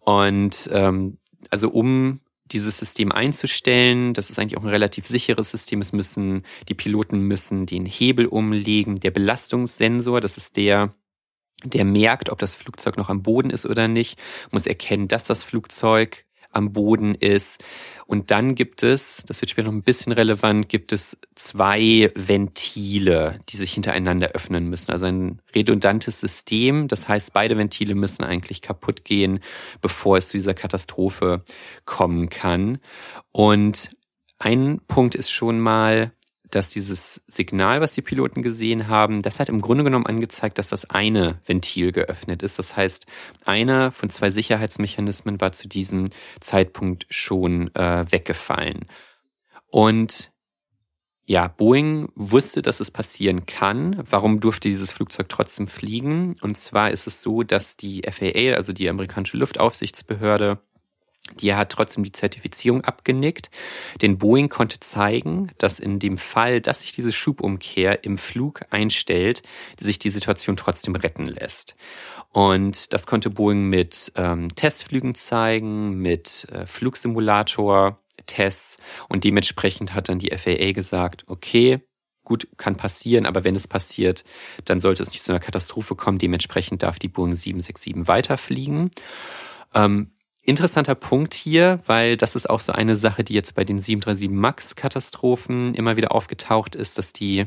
[0.00, 1.16] Und ähm,
[1.48, 2.20] also um
[2.52, 4.14] dieses System einzustellen.
[4.14, 5.80] Das ist eigentlich auch ein relativ sicheres System.
[5.80, 8.96] Es müssen, die Piloten müssen den Hebel umlegen.
[8.96, 10.94] Der Belastungssensor, das ist der,
[11.64, 14.18] der merkt, ob das Flugzeug noch am Boden ist oder nicht,
[14.50, 17.62] muss erkennen, dass das Flugzeug am Boden ist.
[18.06, 23.38] Und dann gibt es, das wird später noch ein bisschen relevant, gibt es zwei Ventile,
[23.48, 24.90] die sich hintereinander öffnen müssen.
[24.92, 26.88] Also ein redundantes System.
[26.88, 29.40] Das heißt, beide Ventile müssen eigentlich kaputt gehen,
[29.80, 31.44] bevor es zu dieser Katastrophe
[31.84, 32.78] kommen kann.
[33.30, 33.90] Und
[34.38, 36.12] ein Punkt ist schon mal,
[36.50, 40.68] dass dieses Signal, was die Piloten gesehen haben, das hat im Grunde genommen angezeigt, dass
[40.68, 42.58] das eine Ventil geöffnet ist.
[42.58, 43.06] Das heißt,
[43.44, 46.08] einer von zwei Sicherheitsmechanismen war zu diesem
[46.40, 48.86] Zeitpunkt schon äh, weggefallen.
[49.66, 50.32] Und
[51.30, 54.02] ja, Boeing wusste, dass es passieren kann.
[54.10, 56.36] Warum durfte dieses Flugzeug trotzdem fliegen?
[56.40, 60.58] Und zwar ist es so, dass die FAA, also die amerikanische Luftaufsichtsbehörde,
[61.40, 63.50] die hat trotzdem die Zertifizierung abgenickt.
[64.02, 69.42] Denn Boeing konnte zeigen, dass in dem Fall, dass sich diese Schubumkehr im Flug einstellt,
[69.78, 71.76] sich die Situation trotzdem retten lässt.
[72.32, 80.08] Und das konnte Boeing mit ähm, Testflügen zeigen, mit äh, Flugsimulator, Tests und dementsprechend hat
[80.08, 81.80] dann die FAA gesagt, okay,
[82.24, 84.24] gut, kann passieren, aber wenn es passiert,
[84.64, 86.18] dann sollte es nicht zu einer Katastrophe kommen.
[86.18, 88.90] Dementsprechend darf die Boeing 767 weiterfliegen.
[89.74, 90.12] Ähm,
[90.42, 94.30] interessanter Punkt hier, weil das ist auch so eine Sache, die jetzt bei den 737
[94.30, 97.46] MAX Katastrophen immer wieder aufgetaucht ist, dass die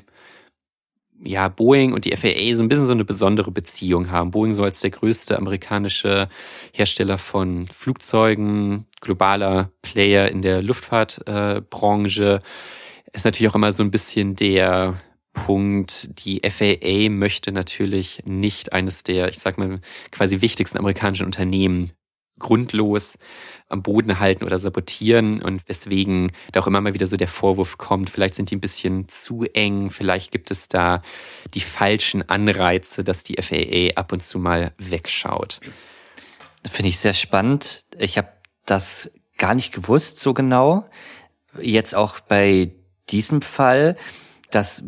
[1.25, 4.31] ja, Boeing und die FAA so ein bisschen so eine besondere Beziehung haben.
[4.31, 6.27] Boeing so als der größte amerikanische
[6.73, 13.91] Hersteller von Flugzeugen, globaler Player in der Luftfahrtbranche, äh, ist natürlich auch immer so ein
[13.91, 14.99] bisschen der
[15.33, 19.79] Punkt, die FAA möchte natürlich nicht eines der, ich sag mal,
[20.11, 21.91] quasi wichtigsten amerikanischen Unternehmen
[22.39, 23.17] grundlos
[23.69, 27.77] am Boden halten oder sabotieren und weswegen da auch immer mal wieder so der Vorwurf
[27.77, 31.01] kommt, vielleicht sind die ein bisschen zu eng, vielleicht gibt es da
[31.53, 35.59] die falschen Anreize, dass die FAA ab und zu mal wegschaut.
[36.69, 37.83] Finde ich sehr spannend.
[37.97, 38.29] Ich habe
[38.65, 40.85] das gar nicht gewusst so genau.
[41.59, 42.71] Jetzt auch bei
[43.09, 43.97] diesem Fall,
[44.51, 44.83] dass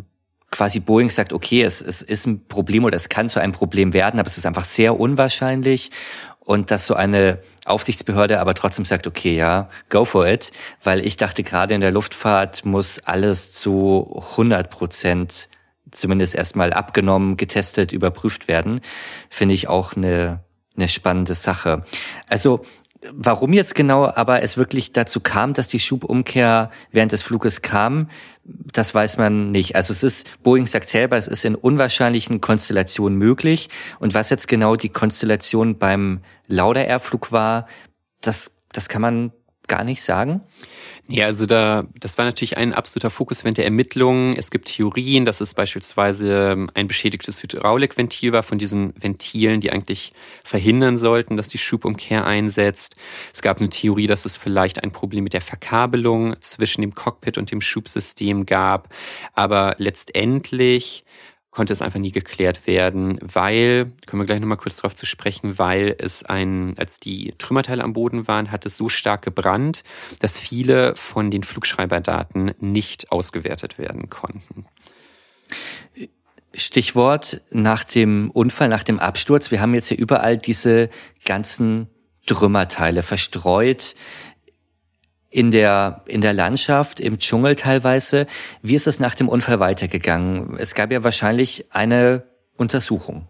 [0.52, 3.94] quasi Boeing sagt, okay, es, es ist ein Problem oder es kann zu einem Problem
[3.94, 5.92] werden, aber es ist einfach sehr unwahrscheinlich
[6.46, 10.52] und dass so eine Aufsichtsbehörde aber trotzdem sagt, okay, ja, go for it,
[10.84, 15.50] weil ich dachte gerade in der Luftfahrt muss alles zu 100 Prozent
[15.92, 18.82] zumindest erstmal abgenommen, getestet, überprüft werden,
[19.30, 20.44] finde ich auch eine,
[20.76, 21.84] eine spannende Sache.
[22.28, 22.62] Also
[23.12, 28.10] Warum jetzt genau aber es wirklich dazu kam, dass die Schubumkehr während des Fluges kam,
[28.44, 29.76] das weiß man nicht.
[29.76, 33.70] Also es ist, Boeing sagt selber, es ist in unwahrscheinlichen Konstellationen möglich.
[34.00, 37.68] Und was jetzt genau die Konstellation beim Lauda Airflug war,
[38.22, 39.32] das, das kann man
[39.68, 40.44] gar nicht sagen.
[41.08, 44.36] Ja, also da, das war natürlich ein absoluter Fokus während der Ermittlungen.
[44.36, 49.72] Es gibt Theorien, dass es beispielsweise ähm, ein beschädigtes Hydraulikventil war von diesen Ventilen, die
[49.72, 52.96] eigentlich verhindern sollten, dass die Schubumkehr einsetzt.
[53.32, 57.38] Es gab eine Theorie, dass es vielleicht ein Problem mit der Verkabelung zwischen dem Cockpit
[57.38, 58.90] und dem Schubsystem gab.
[59.34, 61.06] Aber letztendlich
[61.56, 65.58] konnte es einfach nie geklärt werden, weil, können wir gleich nochmal kurz darauf zu sprechen,
[65.58, 69.86] weil es ein, als die Trümmerteile am Boden waren, hat es so stark gebrannt,
[70.20, 74.66] dass viele von den Flugschreiberdaten nicht ausgewertet werden konnten.
[76.54, 79.50] Stichwort nach dem Unfall, nach dem Absturz.
[79.50, 80.90] Wir haben jetzt hier überall diese
[81.24, 81.88] ganzen
[82.26, 83.96] Trümmerteile verstreut
[85.36, 88.26] in der, in der Landschaft, im Dschungel teilweise.
[88.62, 90.56] Wie ist es nach dem Unfall weitergegangen?
[90.58, 92.24] Es gab ja wahrscheinlich eine
[92.56, 93.28] Untersuchung.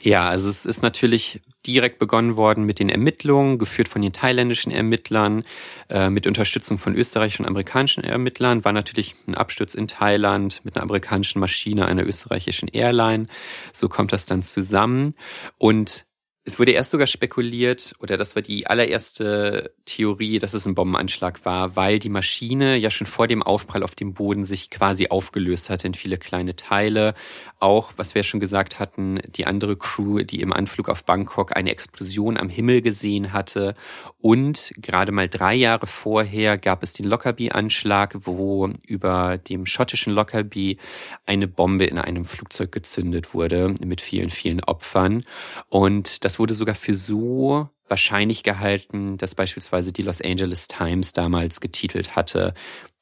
[0.00, 4.70] Ja, also es ist natürlich direkt begonnen worden mit den Ermittlungen, geführt von den thailändischen
[4.70, 5.42] Ermittlern,
[5.88, 8.64] äh, mit Unterstützung von österreichischen und amerikanischen Ermittlern.
[8.64, 13.26] War natürlich ein Absturz in Thailand mit einer amerikanischen Maschine, einer österreichischen Airline.
[13.72, 15.16] So kommt das dann zusammen.
[15.58, 16.04] Und
[16.44, 21.44] es wurde erst sogar spekuliert, oder das war die allererste Theorie, dass es ein Bombenanschlag
[21.44, 25.70] war, weil die Maschine ja schon vor dem Aufprall auf dem Boden sich quasi aufgelöst
[25.70, 27.14] hatte in viele kleine Teile.
[27.60, 31.70] Auch, was wir schon gesagt hatten, die andere Crew, die im Anflug auf Bangkok eine
[31.70, 33.74] Explosion am Himmel gesehen hatte.
[34.20, 40.78] Und gerade mal drei Jahre vorher gab es den Lockerbie-Anschlag, wo über dem schottischen Lockerbie
[41.24, 45.24] eine Bombe in einem Flugzeug gezündet wurde mit vielen, vielen Opfern.
[45.68, 51.12] Und das das wurde sogar für so wahrscheinlich gehalten, dass beispielsweise die Los Angeles Times
[51.12, 52.54] damals getitelt hatte,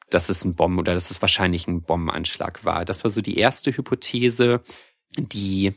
[0.09, 2.85] dass es ein Bomben oder dass es wahrscheinlich ein Bombenanschlag war.
[2.85, 4.63] Das war so die erste Hypothese,
[5.17, 5.75] die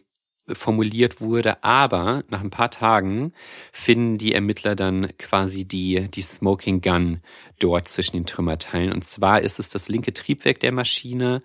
[0.48, 3.34] formuliert wurde, aber nach ein paar Tagen
[3.72, 7.22] finden die Ermittler dann quasi die, die Smoking Gun
[7.60, 8.92] dort zwischen den Trümmerteilen.
[8.92, 11.44] Und zwar ist es das linke Triebwerk der Maschine,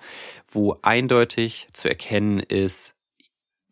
[0.51, 2.95] wo eindeutig zu erkennen ist,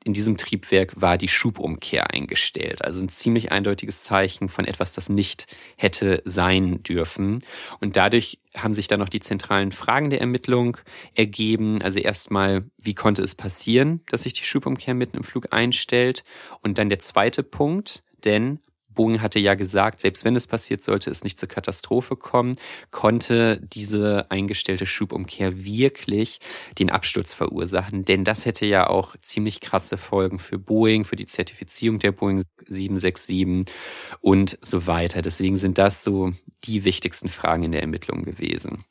[0.07, 2.85] in diesem Triebwerk war die Schubumkehr eingestellt.
[2.85, 7.43] Also ein ziemlich eindeutiges Zeichen von etwas, das nicht hätte sein dürfen.
[7.81, 10.77] Und dadurch haben sich dann noch die zentralen Fragen der Ermittlung
[11.17, 11.83] ergeben.
[11.83, 16.23] Also erstmal, wie konnte es passieren, dass sich die Schubumkehr mitten im Flug einstellt?
[16.63, 18.61] Und dann der zweite Punkt, denn
[18.97, 22.57] Boeing hatte ja gesagt, selbst wenn es passiert, sollte es nicht zur Katastrophe kommen,
[22.91, 26.41] konnte diese eingestellte Schubumkehr wirklich
[26.81, 28.05] den Absturz verursachen.
[28.05, 32.43] Denn das hätte ja auch ziemlich krasse Folgen für Boeing, für die Zertifizierung der Boeing
[32.67, 33.73] 767
[34.21, 35.23] und so weiter.
[35.23, 36.33] Deswegen sind das so
[36.65, 38.85] die wichtigsten Fragen in der Ermittlung gewesen.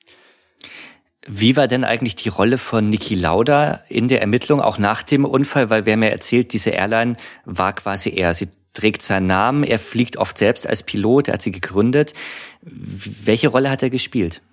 [1.28, 5.26] Wie war denn eigentlich die Rolle von Niki Lauda in der Ermittlung, auch nach dem
[5.26, 5.72] Unfall?
[5.72, 8.36] Weil haben ja erzählt, diese Airline war quasi er.
[8.36, 12.14] Sie trägt seinen Namen, er fliegt oft selbst als Pilot, er hat sie gegründet.
[12.62, 14.44] Welche Rolle hat er gespielt?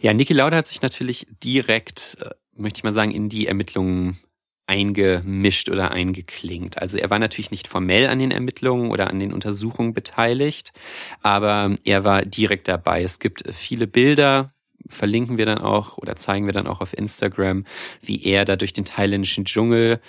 [0.00, 4.18] Ja, Niki Lauda hat sich natürlich direkt, äh, möchte ich mal sagen, in die Ermittlungen
[4.66, 6.80] eingemischt oder eingeklingt.
[6.80, 10.72] Also er war natürlich nicht formell an den Ermittlungen oder an den Untersuchungen beteiligt,
[11.20, 13.02] aber er war direkt dabei.
[13.02, 14.52] Es gibt viele Bilder,
[14.88, 17.64] verlinken wir dann auch oder zeigen wir dann auch auf Instagram,
[18.02, 20.00] wie er da durch den thailändischen Dschungel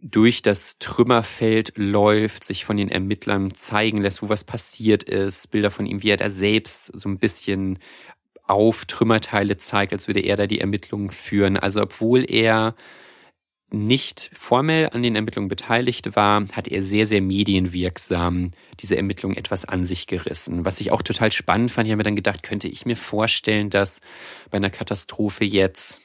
[0.00, 5.70] durch das Trümmerfeld läuft, sich von den Ermittlern zeigen lässt, wo was passiert ist, Bilder
[5.70, 7.78] von ihm, wie er da selbst so ein bisschen
[8.46, 11.56] auf Trümmerteile zeigt, als würde er da die Ermittlungen führen.
[11.56, 12.74] Also obwohl er
[13.74, 19.64] nicht formell an den Ermittlungen beteiligt war, hat er sehr, sehr medienwirksam diese Ermittlungen etwas
[19.64, 20.64] an sich gerissen.
[20.64, 23.70] Was ich auch total spannend fand, ich habe mir dann gedacht, könnte ich mir vorstellen,
[23.70, 24.00] dass
[24.50, 26.00] bei einer Katastrophe jetzt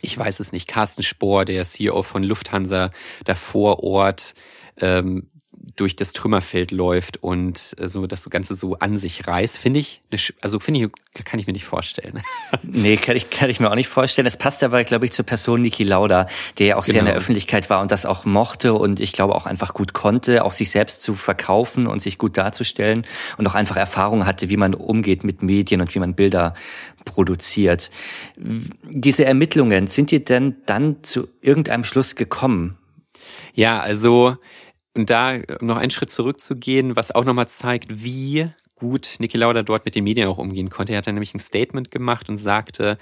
[0.00, 2.92] ich weiß es nicht, Carsten Spohr, der CEO von Lufthansa,
[3.24, 4.34] da vor Ort
[4.76, 5.30] ähm,
[5.76, 10.02] durch das Trümmerfeld läuft und äh, so das Ganze so an sich reißt, finde ich,
[10.40, 12.22] also finde ich, kann ich mir nicht vorstellen.
[12.62, 14.26] nee, kann ich, kann ich mir auch nicht vorstellen.
[14.26, 16.26] Es passt aber, glaube ich, zur Person Niki Lauda,
[16.58, 16.92] der ja auch genau.
[16.92, 17.22] sehr in der genau.
[17.22, 20.70] Öffentlichkeit war und das auch mochte und ich glaube auch einfach gut konnte, auch sich
[20.70, 25.24] selbst zu verkaufen und sich gut darzustellen und auch einfach Erfahrung hatte, wie man umgeht
[25.24, 26.54] mit Medien und wie man Bilder
[27.04, 27.90] produziert.
[28.36, 32.76] Diese Ermittlungen, sind die denn dann zu irgendeinem Schluss gekommen?
[33.54, 34.36] Ja, also
[34.94, 39.84] und da noch einen Schritt zurückzugehen, was auch nochmal zeigt, wie gut Niki Lauda dort
[39.84, 40.92] mit den Medien auch umgehen konnte.
[40.92, 42.98] Er hat dann nämlich ein Statement gemacht und sagte,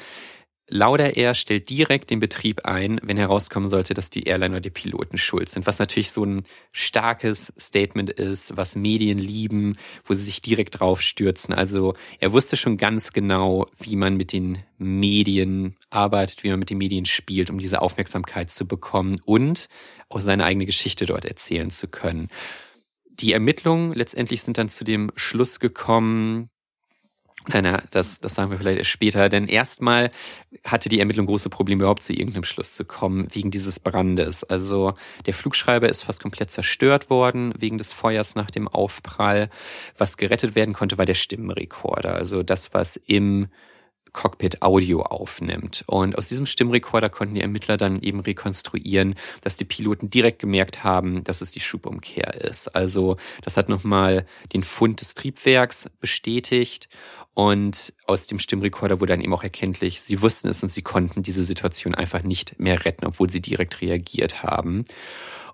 [0.68, 4.70] Lauda Air stellt direkt den Betrieb ein, wenn herauskommen sollte, dass die Airline oder die
[4.70, 5.64] Piloten schuld sind.
[5.64, 11.02] Was natürlich so ein starkes Statement ist, was Medien lieben, wo sie sich direkt drauf
[11.02, 11.54] stürzen.
[11.54, 16.70] Also er wusste schon ganz genau, wie man mit den Medien arbeitet, wie man mit
[16.70, 19.68] den Medien spielt, um diese Aufmerksamkeit zu bekommen und
[20.08, 22.28] auch seine eigene Geschichte dort erzählen zu können.
[23.06, 26.50] Die Ermittlungen letztendlich sind dann zu dem Schluss gekommen,
[27.48, 30.10] Nein, nein, das, das sagen wir vielleicht erst später, denn erstmal
[30.64, 34.42] hatte die Ermittlung große Probleme, überhaupt zu irgendeinem Schluss zu kommen, wegen dieses Brandes.
[34.42, 34.94] Also
[35.26, 39.48] der Flugschreiber ist fast komplett zerstört worden, wegen des Feuers nach dem Aufprall.
[39.96, 43.46] Was gerettet werden konnte, war der Stimmenrekorder, also das, was im
[44.16, 45.84] Cockpit Audio aufnimmt.
[45.86, 50.82] Und aus diesem Stimmrekorder konnten die Ermittler dann eben rekonstruieren, dass die Piloten direkt gemerkt
[50.82, 52.74] haben, dass es die Schubumkehr ist.
[52.74, 56.88] Also das hat nochmal den Fund des Triebwerks bestätigt
[57.34, 61.22] und aus dem Stimmrekorder wurde dann eben auch erkenntlich, sie wussten es und sie konnten
[61.22, 64.86] diese Situation einfach nicht mehr retten, obwohl sie direkt reagiert haben.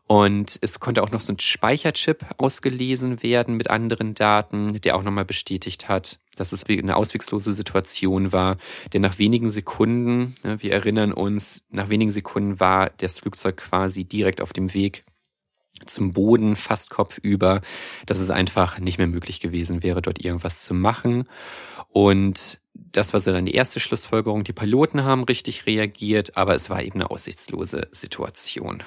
[0.06, 5.02] Und es konnte auch noch so ein Speicherchip ausgelesen werden mit anderen Daten, der auch
[5.02, 8.58] nochmal bestätigt hat, dass es eine auswegslose Situation war.
[8.92, 14.40] Denn nach wenigen Sekunden, wir erinnern uns, nach wenigen Sekunden war das Flugzeug quasi direkt
[14.40, 15.04] auf dem Weg
[15.86, 17.60] zum Boden, fast kopfüber,
[18.06, 21.24] dass es einfach nicht mehr möglich gewesen wäre, dort irgendwas zu machen.
[21.88, 24.44] Und das war so dann die erste Schlussfolgerung.
[24.44, 28.82] Die Piloten haben richtig reagiert, aber es war eben eine aussichtslose Situation.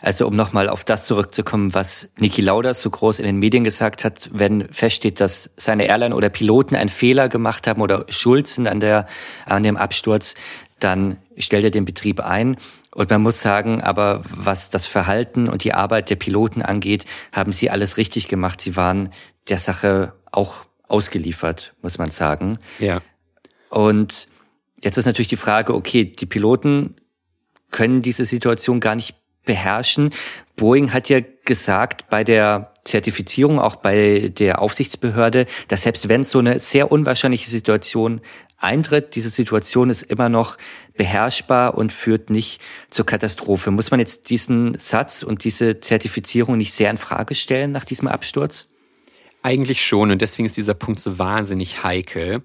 [0.00, 4.04] Also um nochmal auf das zurückzukommen, was Niki Lauda so groß in den Medien gesagt
[4.04, 8.68] hat, wenn feststeht, dass seine Airline oder Piloten einen Fehler gemacht haben oder schuld sind
[8.68, 9.06] an, der,
[9.44, 10.34] an dem Absturz,
[10.78, 12.56] dann stellt er den Betrieb ein.
[12.94, 17.52] Und man muss sagen, aber was das Verhalten und die Arbeit der Piloten angeht, haben
[17.52, 18.62] sie alles richtig gemacht.
[18.62, 19.10] Sie waren
[19.48, 22.58] der Sache auch ausgeliefert, muss man sagen.
[22.78, 23.02] Ja.
[23.68, 24.28] Und
[24.82, 26.96] jetzt ist natürlich die Frage, okay, die Piloten
[27.70, 30.10] können diese Situation gar nicht beherrschen.
[30.56, 36.38] Boeing hat ja gesagt bei der Zertifizierung, auch bei der Aufsichtsbehörde, dass selbst wenn so
[36.38, 38.20] eine sehr unwahrscheinliche Situation
[38.58, 40.56] eintritt, diese Situation ist immer noch
[40.96, 43.70] beherrschbar und führt nicht zur Katastrophe.
[43.70, 48.08] Muss man jetzt diesen Satz und diese Zertifizierung nicht sehr in Frage stellen nach diesem
[48.08, 48.68] Absturz?
[49.42, 52.44] Eigentlich schon und deswegen ist dieser Punkt so wahnsinnig heikel.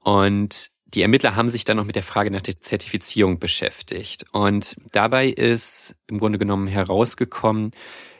[0.00, 4.26] Und die Ermittler haben sich dann noch mit der Frage nach der Zertifizierung beschäftigt.
[4.32, 7.72] Und dabei ist im Grunde genommen herausgekommen,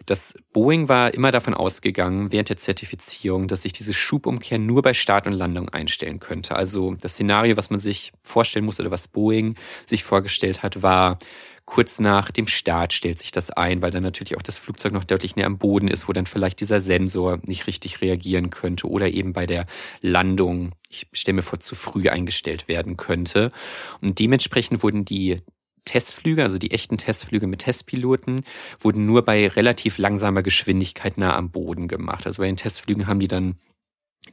[0.06, 4.94] dass Boeing war immer davon ausgegangen, während der Zertifizierung, dass sich diese Schubumkehr nur bei
[4.94, 6.56] Start und Landung einstellen könnte.
[6.56, 9.56] Also das Szenario, was man sich vorstellen muss oder was Boeing
[9.87, 11.18] sich vorgestellt hat, war,
[11.64, 15.05] kurz nach dem Start stellt sich das ein, weil dann natürlich auch das Flugzeug noch
[15.05, 19.09] deutlich näher am Boden ist, wo dann vielleicht dieser Sensor nicht richtig reagieren könnte oder
[19.11, 19.66] eben bei der
[20.01, 23.53] Landung, ich stelle mir vor, zu früh eingestellt werden könnte.
[24.01, 25.40] Und dementsprechend wurden die
[25.85, 28.42] Testflüge, also die echten Testflüge mit Testpiloten,
[28.79, 32.27] wurden nur bei relativ langsamer Geschwindigkeit nah am Boden gemacht.
[32.27, 33.57] Also bei den Testflügen haben die dann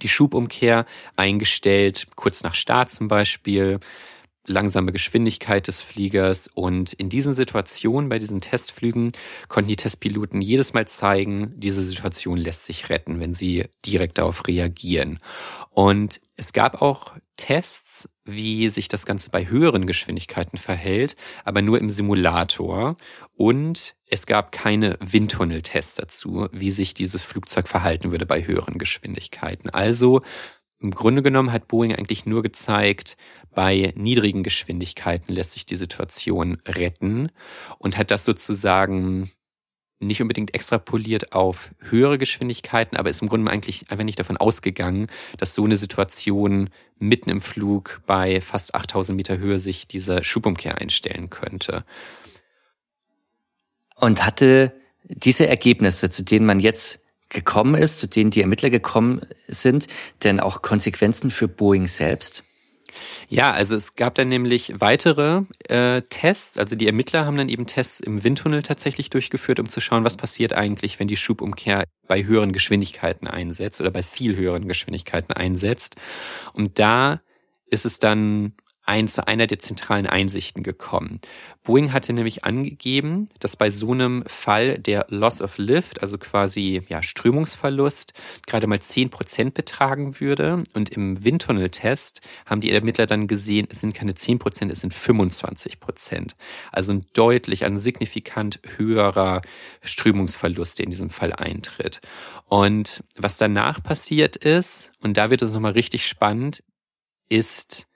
[0.02, 3.80] die Schubumkehr eingestellt, kurz nach Start zum Beispiel,
[4.50, 6.50] langsame Geschwindigkeit des Fliegers.
[6.54, 9.12] Und in diesen Situationen, bei diesen Testflügen,
[9.48, 14.48] konnten die Testpiloten jedes Mal zeigen, diese Situation lässt sich retten, wenn sie direkt darauf
[14.48, 15.20] reagieren.
[15.70, 21.80] Und es gab auch Tests, wie sich das Ganze bei höheren Geschwindigkeiten verhält, aber nur
[21.80, 22.98] im Simulator.
[23.36, 29.70] Und es gab keine Windtunneltests dazu, wie sich dieses Flugzeug verhalten würde bei höheren Geschwindigkeiten.
[29.70, 30.22] Also
[30.82, 33.18] im Grunde genommen hat Boeing eigentlich nur gezeigt,
[33.60, 37.30] bei niedrigen Geschwindigkeiten lässt sich die Situation retten
[37.78, 39.32] und hat das sozusagen
[40.00, 45.08] nicht unbedingt extrapoliert auf höhere Geschwindigkeiten, aber ist im Grunde eigentlich einfach nicht davon ausgegangen,
[45.38, 50.78] dass so eine Situation mitten im Flug bei fast 8000 Meter Höhe sich diese Schubumkehr
[50.78, 51.84] einstellen könnte.
[53.98, 54.72] Und hatte
[55.04, 59.88] diese Ergebnisse, zu denen man jetzt gekommen ist, zu denen die Ermittler gekommen sind,
[60.24, 62.46] denn auch Konsequenzen für Boeing selbst?
[63.28, 66.58] Ja, also es gab dann nämlich weitere äh, Tests.
[66.58, 70.18] Also die Ermittler haben dann eben Tests im Windtunnel tatsächlich durchgeführt, um zu schauen, was
[70.18, 75.96] passiert eigentlich, wenn die Schubumkehr bei höheren Geschwindigkeiten einsetzt oder bei viel höheren Geschwindigkeiten einsetzt.
[76.54, 77.22] Und da
[77.70, 78.54] ist es dann
[78.90, 81.22] ein zu einer der zentralen Einsichten gekommen.
[81.64, 86.82] Boeing hatte nämlich angegeben, dass bei so einem Fall der Loss of Lift, also quasi
[86.90, 88.14] ja, Strömungsverlust,
[88.48, 90.64] gerade mal zehn Prozent betragen würde.
[90.74, 94.94] Und im Windtunneltest haben die Ermittler dann gesehen, es sind keine zehn Prozent, es sind
[94.94, 96.36] 25 Prozent.
[96.72, 99.44] Also ein deutlich, ein signifikant höherer
[99.82, 102.02] Strömungsverlust, der in diesem Fall eintritt.
[102.46, 106.64] Und was danach passiert ist, und da wird es nochmal richtig spannend,
[107.30, 107.89] ist,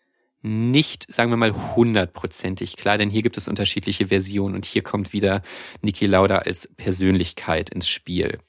[0.44, 5.14] nicht, sagen wir mal, hundertprozentig klar, denn hier gibt es unterschiedliche Versionen und hier kommt
[5.14, 5.41] wieder
[5.82, 8.39] Niki Lauda als Persönlichkeit ins Spiel.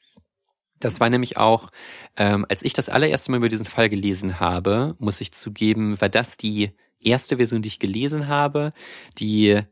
[0.80, 1.70] Das war nämlich auch,
[2.16, 6.08] ähm, als ich das allererste Mal über diesen Fall gelesen habe, muss ich zugeben, war
[6.08, 8.72] das die erste Version, die ich gelesen habe,
[9.18, 9.62] die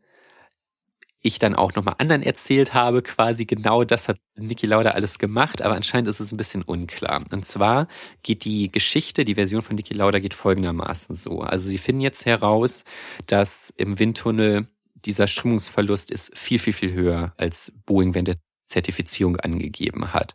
[1.23, 5.63] ich dann auch nochmal anderen erzählt habe, quasi genau das hat Niki Lauda alles gemacht,
[5.63, 7.25] aber anscheinend ist es ein bisschen unklar.
[7.31, 7.87] Und zwar
[8.23, 11.41] geht die Geschichte, die Version von Niki Lauda geht folgendermaßen so.
[11.41, 12.85] Also sie finden jetzt heraus,
[13.27, 14.67] dass im Windtunnel
[15.05, 20.35] dieser Strömungsverlust ist viel, viel, viel höher als Boeing während der Zertifizierung angegeben hat.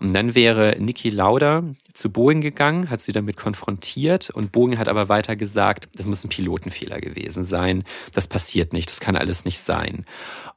[0.00, 4.88] Und dann wäre Niki Lauda zu Boeing gegangen, hat sie damit konfrontiert und Boeing hat
[4.88, 9.44] aber weiter gesagt, das muss ein Pilotenfehler gewesen sein, das passiert nicht, das kann alles
[9.44, 10.04] nicht sein.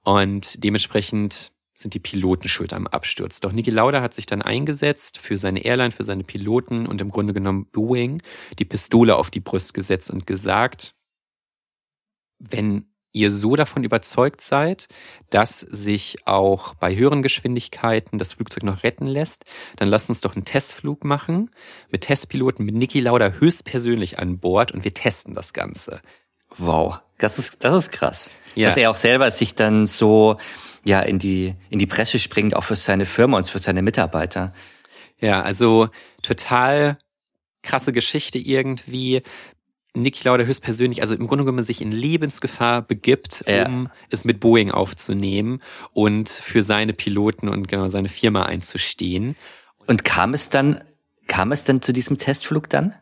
[0.03, 3.39] Und dementsprechend sind die Piloten schuld am Absturz.
[3.39, 7.10] Doch Niki Lauda hat sich dann eingesetzt für seine Airline, für seine Piloten und im
[7.10, 8.22] Grunde genommen Boeing
[8.60, 10.93] die Pistole auf die Brust gesetzt und gesagt,
[12.38, 14.88] wenn ihr so davon überzeugt seid,
[15.30, 19.45] dass sich auch bei höheren Geschwindigkeiten das Flugzeug noch retten lässt,
[19.78, 21.49] dann lasst uns doch einen Testflug machen
[21.91, 26.01] mit Testpiloten, mit Niki Lauda höchstpersönlich an Bord und wir testen das Ganze.
[26.57, 28.30] Wow, das ist, das ist krass.
[28.55, 28.68] Ja.
[28.68, 30.38] Dass er auch selber sich dann so,
[30.84, 34.53] ja, in die, in die Presse springt, auch für seine Firma und für seine Mitarbeiter.
[35.20, 35.89] Ja, also
[36.22, 36.97] total
[37.62, 39.22] krasse Geschichte irgendwie.
[39.95, 43.65] Niki Lauda höchstpersönlich, also im Grunde genommen sich in Lebensgefahr begibt, ja.
[43.67, 45.61] um es mit Boeing aufzunehmen
[45.93, 49.35] und für seine Piloten und genau seine Firma einzustehen.
[49.87, 50.83] Und kam es dann,
[51.27, 52.93] kam es dann zu diesem Testflug dann?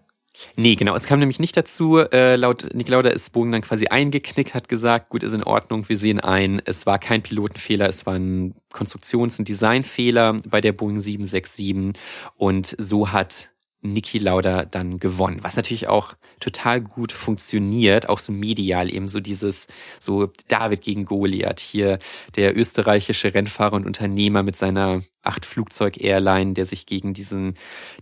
[0.55, 0.95] Nee, genau.
[0.95, 1.97] Es kam nämlich nicht dazu.
[1.97, 5.89] Äh, laut Niki Lauda ist Boeing dann quasi eingeknickt, hat gesagt, gut, ist in Ordnung,
[5.89, 10.73] wir sehen ein, es war kein Pilotenfehler, es war ein Konstruktions- und Designfehler bei der
[10.73, 11.99] Boeing 767
[12.35, 13.49] und so hat
[13.81, 19.19] Niki Lauda dann gewonnen, was natürlich auch total gut funktioniert, auch so medial eben so
[19.19, 19.67] dieses
[19.99, 21.99] so David gegen Goliath hier
[22.35, 27.55] der österreichische Rennfahrer und Unternehmer mit seiner acht Flugzeug Airline, der sich gegen diesen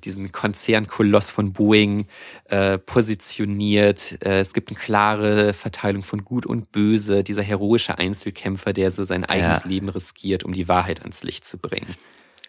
[0.04, 2.08] diesen Konzernkoloss von Boeing
[2.46, 4.24] äh, positioniert.
[4.24, 9.04] Äh, es gibt eine klare Verteilung von Gut und Böse, dieser heroische Einzelkämpfer, der so
[9.04, 9.70] sein eigenes ja.
[9.70, 11.96] Leben riskiert, um die Wahrheit ans Licht zu bringen.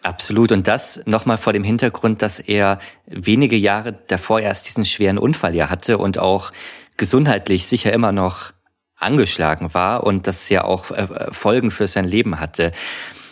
[0.03, 0.53] Absolut.
[0.53, 5.55] Und das nochmal vor dem Hintergrund, dass er wenige Jahre davor erst diesen schweren Unfall
[5.55, 6.53] ja hatte und auch
[6.97, 8.53] gesundheitlich sicher immer noch
[8.97, 12.73] angeschlagen war und das ja auch äh, Folgen für sein Leben hatte.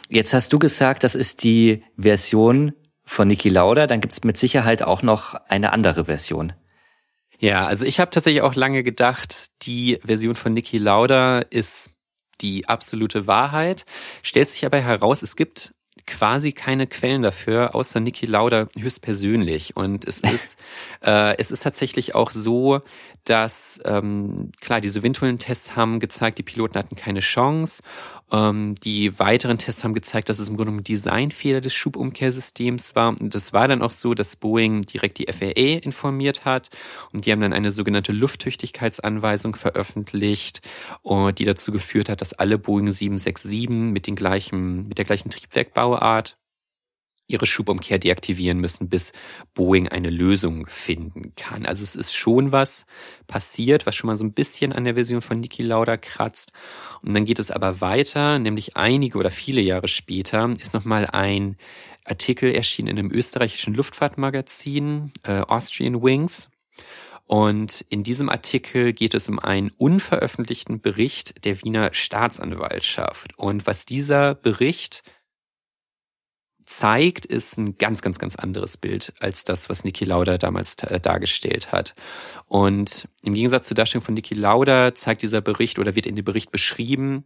[0.08, 3.86] Jetzt hast du gesagt, das ist die Version von Niki Lauda.
[3.86, 6.52] Dann gibt es mit Sicherheit auch noch eine andere Version.
[7.38, 11.90] Ja, also ich habe tatsächlich auch lange gedacht, die Version von Niki Lauda ist
[12.40, 13.84] die absolute Wahrheit.
[14.22, 15.73] Stellt sich aber heraus, es gibt
[16.06, 19.76] quasi keine Quellen dafür, außer Niki Lauda höchstpersönlich.
[19.76, 20.58] Und es ist,
[21.04, 22.80] äh, es ist tatsächlich auch so,
[23.24, 27.82] dass, ähm, klar, diese Windhullentests haben gezeigt, die Piloten hatten keine Chance.
[28.32, 33.08] Ähm, die weiteren Tests haben gezeigt, dass es im Grunde ein Designfehler des Schubumkehrsystems war.
[33.08, 36.70] Und das war dann auch so, dass Boeing direkt die FAA informiert hat.
[37.12, 40.60] Und die haben dann eine sogenannte Lufttüchtigkeitsanweisung veröffentlicht,
[41.02, 45.30] und die dazu geführt hat, dass alle Boeing 767 mit den gleichen, mit der gleichen
[45.30, 46.36] Triebwerkbauart
[47.26, 49.12] ihre Schubumkehr deaktivieren müssen, bis
[49.54, 51.64] Boeing eine Lösung finden kann.
[51.64, 52.86] Also es ist schon was
[53.26, 56.52] passiert, was schon mal so ein bisschen an der Version von Niki Lauda kratzt.
[57.02, 61.56] Und dann geht es aber weiter, nämlich einige oder viele Jahre später ist nochmal ein
[62.04, 66.50] Artikel erschienen in einem österreichischen Luftfahrtmagazin, äh, Austrian Wings.
[67.26, 73.38] Und in diesem Artikel geht es um einen unveröffentlichten Bericht der Wiener Staatsanwaltschaft.
[73.38, 75.02] Und was dieser Bericht
[76.64, 81.00] zeigt, ist ein ganz, ganz, ganz anderes Bild als das, was Niki Lauda damals äh,
[81.00, 81.94] dargestellt hat.
[82.46, 86.24] Und im Gegensatz zur Darstellung von Niki Lauda zeigt dieser Bericht oder wird in dem
[86.24, 87.24] Bericht beschrieben,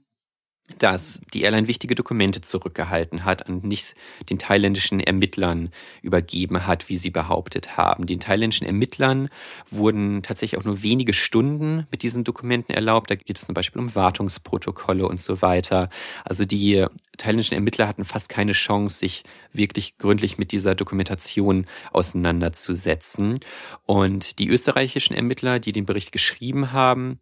[0.76, 3.94] dass die Airline wichtige Dokumente zurückgehalten hat und nicht
[4.28, 5.70] den thailändischen Ermittlern
[6.02, 8.06] übergeben hat, wie sie behauptet haben.
[8.06, 9.30] Den thailändischen Ermittlern
[9.70, 13.10] wurden tatsächlich auch nur wenige Stunden mit diesen Dokumenten erlaubt.
[13.10, 15.88] Da geht es zum Beispiel um Wartungsprotokolle und so weiter.
[16.24, 16.84] Also die
[17.16, 23.40] thailändischen Ermittler hatten fast keine Chance, sich wirklich gründlich mit dieser Dokumentation auseinanderzusetzen.
[23.86, 27.20] Und die österreichischen Ermittler, die den Bericht geschrieben haben,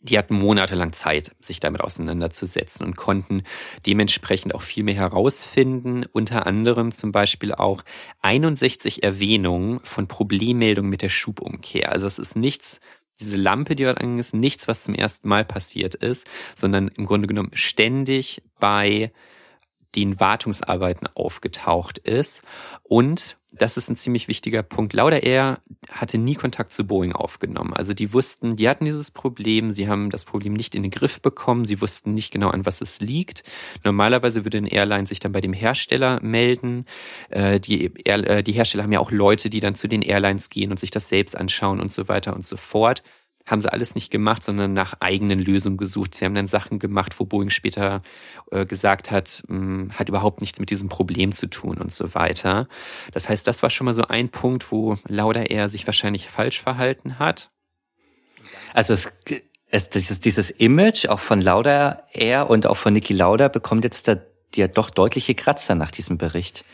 [0.00, 3.42] die hatten monatelang Zeit, sich damit auseinanderzusetzen und konnten
[3.86, 7.82] dementsprechend auch viel mehr herausfinden, unter anderem zum Beispiel auch
[8.22, 11.92] 61 Erwähnungen von Problemmeldungen mit der Schubumkehr.
[11.92, 12.80] Also es ist nichts,
[13.18, 17.06] diese Lampe, die dort angegangen ist, nichts, was zum ersten Mal passiert ist, sondern im
[17.06, 19.10] Grunde genommen ständig bei
[19.94, 22.42] den Wartungsarbeiten aufgetaucht ist.
[22.82, 24.92] Und das ist ein ziemlich wichtiger Punkt.
[24.92, 27.72] Lauda Air hatte nie Kontakt zu Boeing aufgenommen.
[27.72, 31.20] Also die wussten, die hatten dieses Problem, sie haben das Problem nicht in den Griff
[31.20, 33.42] bekommen, sie wussten nicht genau, an was es liegt.
[33.84, 36.84] Normalerweise würde ein Airline sich dann bei dem Hersteller melden.
[37.30, 40.70] Äh, die, äh, die Hersteller haben ja auch Leute, die dann zu den Airlines gehen
[40.70, 43.02] und sich das selbst anschauen und so weiter und so fort
[43.46, 46.14] haben sie alles nicht gemacht, sondern nach eigenen Lösungen gesucht.
[46.14, 48.02] Sie haben dann Sachen gemacht, wo Boeing später
[48.50, 52.14] äh, gesagt hat, mh, hm, hat überhaupt nichts mit diesem Problem zu tun und so
[52.14, 52.68] weiter.
[53.12, 56.60] Das heißt, das war schon mal so ein Punkt, wo Lauda eher sich wahrscheinlich falsch
[56.60, 57.50] verhalten hat.
[58.74, 59.08] Also es,
[59.70, 64.08] es dieses, dieses Image auch von Lauda Air und auch von Niki Lauda bekommt jetzt
[64.08, 64.16] da
[64.54, 66.64] ja doch deutliche Kratzer nach diesem Bericht.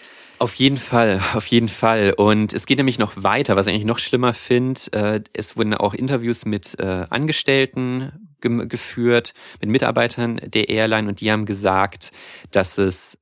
[0.42, 2.14] Auf jeden Fall, auf jeden Fall.
[2.16, 4.80] Und es geht nämlich noch weiter, was ich eigentlich noch schlimmer finde.
[4.90, 11.20] Äh, es wurden auch Interviews mit äh, Angestellten ge geführt, mit Mitarbeitern der Airline und
[11.20, 12.10] die haben gesagt,
[12.50, 13.20] dass es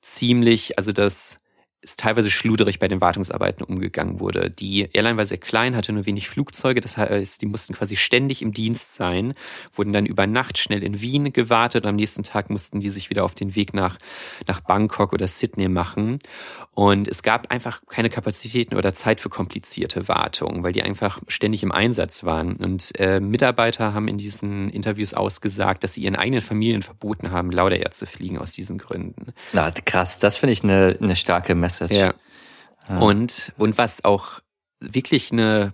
[0.00, 1.39] ziemlich, also dass
[1.82, 4.50] ist teilweise schluderig bei den Wartungsarbeiten umgegangen wurde.
[4.50, 8.42] Die Airline war sehr klein, hatte nur wenig Flugzeuge, das heißt, die mussten quasi ständig
[8.42, 9.34] im Dienst sein,
[9.72, 13.08] wurden dann über Nacht schnell in Wien gewartet und am nächsten Tag mussten die sich
[13.08, 13.96] wieder auf den Weg nach,
[14.46, 16.18] nach Bangkok oder Sydney machen.
[16.74, 21.62] Und es gab einfach keine Kapazitäten oder Zeit für komplizierte Wartungen, weil die einfach ständig
[21.62, 22.56] im Einsatz waren.
[22.56, 27.50] Und äh, Mitarbeiter haben in diesen Interviews ausgesagt, dass sie ihren eigenen Familien verboten haben,
[27.50, 29.32] Laudair zu fliegen aus diesen Gründen.
[29.52, 31.69] Na, krass, das finde ich eine, eine starke Message.
[31.70, 31.98] Message.
[31.98, 32.14] Ja.
[32.86, 32.98] Ah.
[32.98, 34.40] Und, und was auch
[34.80, 35.72] wirklich eine,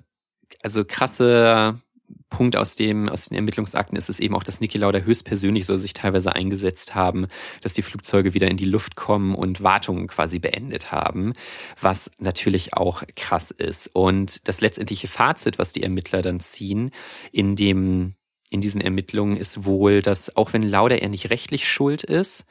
[0.62, 1.80] also krasse
[2.28, 5.76] Punkt aus dem, aus den Ermittlungsakten ist es eben auch, dass Niki Lauda höchstpersönlich so
[5.76, 7.26] sich teilweise eingesetzt haben,
[7.62, 11.32] dass die Flugzeuge wieder in die Luft kommen und Wartungen quasi beendet haben,
[11.80, 13.90] was natürlich auch krass ist.
[13.92, 16.90] Und das letztendliche Fazit, was die Ermittler dann ziehen,
[17.32, 18.14] in dem
[18.50, 22.44] in diesen Ermittlungen ist wohl, dass auch wenn Lauda er nicht rechtlich schuld ist,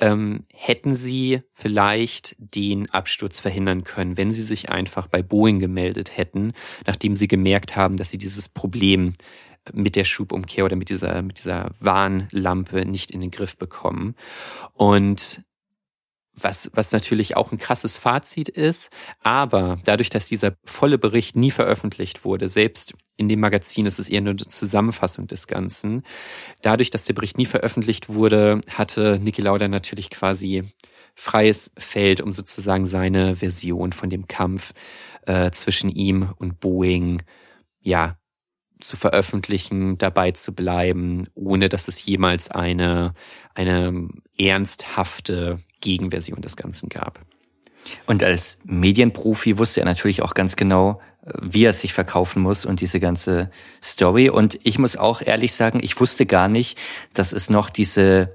[0.00, 6.16] ähm, hätten sie vielleicht den Absturz verhindern können, wenn sie sich einfach bei Boeing gemeldet
[6.16, 6.52] hätten,
[6.86, 9.12] nachdem sie gemerkt haben, dass sie dieses Problem
[9.72, 14.14] mit der Schubumkehr oder mit dieser, mit dieser Warnlampe nicht in den Griff bekommen.
[14.72, 15.42] Und
[16.36, 18.90] was, was natürlich auch ein krasses Fazit ist.
[19.22, 24.08] Aber dadurch, dass dieser volle Bericht nie veröffentlicht wurde, selbst in dem Magazin ist es
[24.08, 26.02] eher nur eine Zusammenfassung des Ganzen.
[26.62, 30.72] Dadurch, dass der Bericht nie veröffentlicht wurde, hatte Niki Lauda natürlich quasi
[31.14, 34.72] freies Feld, um sozusagen seine Version von dem Kampf
[35.26, 37.22] äh, zwischen ihm und Boeing,
[37.80, 38.16] ja,
[38.80, 43.14] zu veröffentlichen, dabei zu bleiben, ohne dass es jemals eine,
[43.54, 44.08] eine
[44.38, 47.20] ernsthafte Gegenversion des Ganzen gab.
[48.06, 51.00] Und als Medienprofi wusste er natürlich auch ganz genau,
[51.40, 53.50] wie er sich verkaufen muss und diese ganze
[53.82, 54.28] Story.
[54.28, 56.78] Und ich muss auch ehrlich sagen, ich wusste gar nicht,
[57.14, 58.34] dass es noch diese,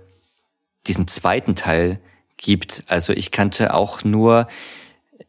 [0.88, 2.00] diesen zweiten Teil
[2.38, 2.84] gibt.
[2.88, 4.48] Also ich kannte auch nur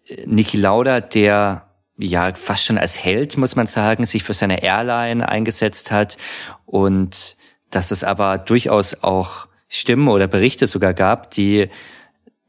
[0.07, 1.70] äh, Niki Lauda, der
[2.01, 6.17] ja fast schon als Held, muss man sagen, sich für seine Airline eingesetzt hat
[6.67, 7.37] und
[7.71, 11.69] dass es aber durchaus auch Stimmen oder Berichte sogar gab, die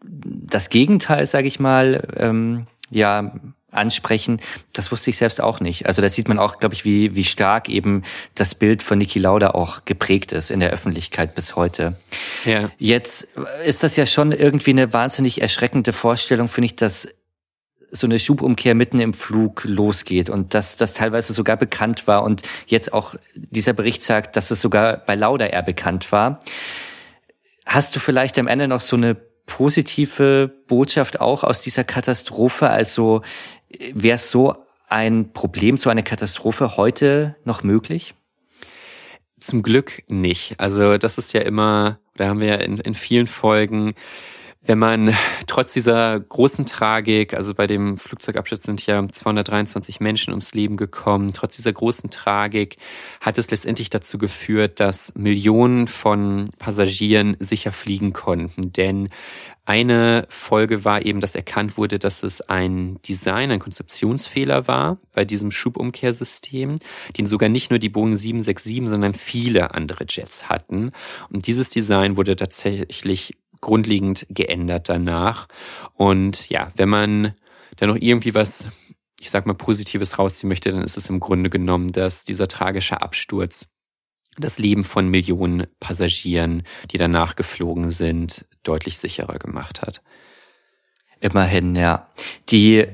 [0.04, 3.34] das Gegenteil, sage ich mal, ähm, ja
[3.72, 4.42] ansprechen,
[4.74, 5.86] das wusste ich selbst auch nicht.
[5.86, 8.04] Also da sieht man auch, glaube ich, wie, wie stark eben
[8.36, 11.96] das Bild von Niki Lauda auch geprägt ist in der Öffentlichkeit bis heute.
[12.44, 12.70] Ja.
[12.78, 13.30] Jetzt
[13.66, 17.08] ist das ja schon irgendwie eine wahnsinnig erschreckende Vorstellung, finde ich, dass
[17.92, 22.42] so eine Schubumkehr mitten im Flug losgeht und dass das teilweise sogar bekannt war und
[22.66, 26.40] jetzt auch dieser Bericht sagt, dass es sogar bei Lauda eher bekannt war.
[27.66, 29.16] Hast du vielleicht am Ende noch so eine
[29.46, 32.70] positive Botschaft auch aus dieser Katastrophe?
[32.70, 33.22] Also
[33.94, 34.56] wäre so
[34.88, 38.14] ein Problem, so eine Katastrophe heute noch möglich?
[39.40, 40.60] Zum Glück nicht.
[40.60, 43.94] Also das ist ja immer, da haben wir ja in, in vielen Folgen
[44.64, 45.16] wenn man
[45.48, 51.32] trotz dieser großen Tragik, also bei dem Flugzeugabsturz sind ja 223 Menschen ums Leben gekommen,
[51.34, 52.78] trotz dieser großen Tragik
[53.22, 58.72] hat es letztendlich dazu geführt, dass Millionen von Passagieren sicher fliegen konnten.
[58.72, 59.10] Denn
[59.66, 65.26] eine Folge war eben, dass erkannt wurde, dass es ein Design, ein Konzeptionsfehler war bei
[65.26, 66.78] diesem Schubumkehrsystem,
[67.18, 70.92] den sogar nicht nur die Boeing 767, sondern viele andere Jets hatten.
[71.32, 75.48] Und dieses Design wurde tatsächlich grundlegend geändert danach.
[75.94, 77.34] Und ja, wenn man
[77.78, 78.70] da noch irgendwie was,
[79.20, 83.02] ich sag mal, Positives rausziehen möchte, dann ist es im Grunde genommen, dass dieser tragische
[83.02, 83.68] Absturz
[84.38, 90.02] das Leben von Millionen Passagieren, die danach geflogen sind, deutlich sicherer gemacht hat.
[91.20, 92.10] Immerhin, ja.
[92.50, 92.88] Die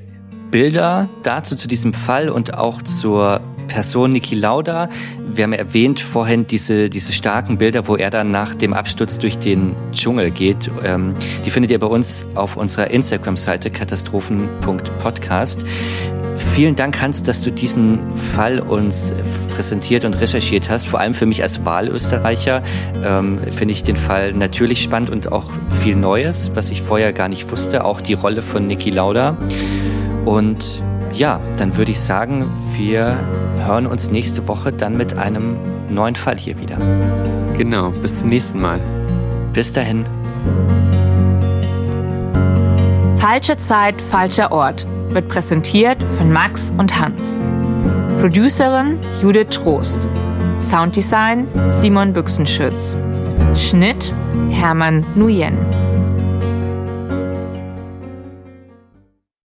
[0.50, 4.88] Bilder dazu zu diesem Fall und auch zur Person Niki Lauda.
[5.32, 9.38] Wir haben erwähnt vorhin diese, diese starken Bilder, wo er dann nach dem Absturz durch
[9.38, 10.68] den Dschungel geht.
[10.84, 11.14] Ähm,
[11.44, 15.64] die findet ihr bei uns auf unserer Instagram-Seite katastrophen.podcast.
[16.54, 19.12] Vielen Dank, Hans, dass du diesen Fall uns
[19.54, 20.88] präsentiert und recherchiert hast.
[20.88, 22.62] Vor allem für mich als Wahlösterreicher
[23.04, 25.50] ähm, finde ich den Fall natürlich spannend und auch
[25.82, 27.84] viel Neues, was ich vorher gar nicht wusste.
[27.84, 29.36] Auch die Rolle von Niki Lauda.
[30.24, 30.82] Und
[31.12, 33.18] ja, dann würde ich sagen, wir
[33.56, 35.56] hören uns nächste Woche dann mit einem
[35.88, 36.78] neuen Fall hier wieder.
[37.56, 38.80] Genau, bis zum nächsten Mal.
[39.52, 40.04] Bis dahin.
[43.16, 47.40] Falsche Zeit, falscher Ort wird präsentiert von Max und Hans.
[48.20, 50.06] Producerin Judith Trost.
[50.60, 52.96] Sounddesign Simon Büchsenschütz.
[53.54, 54.14] Schnitt
[54.50, 55.56] Hermann Nuyen.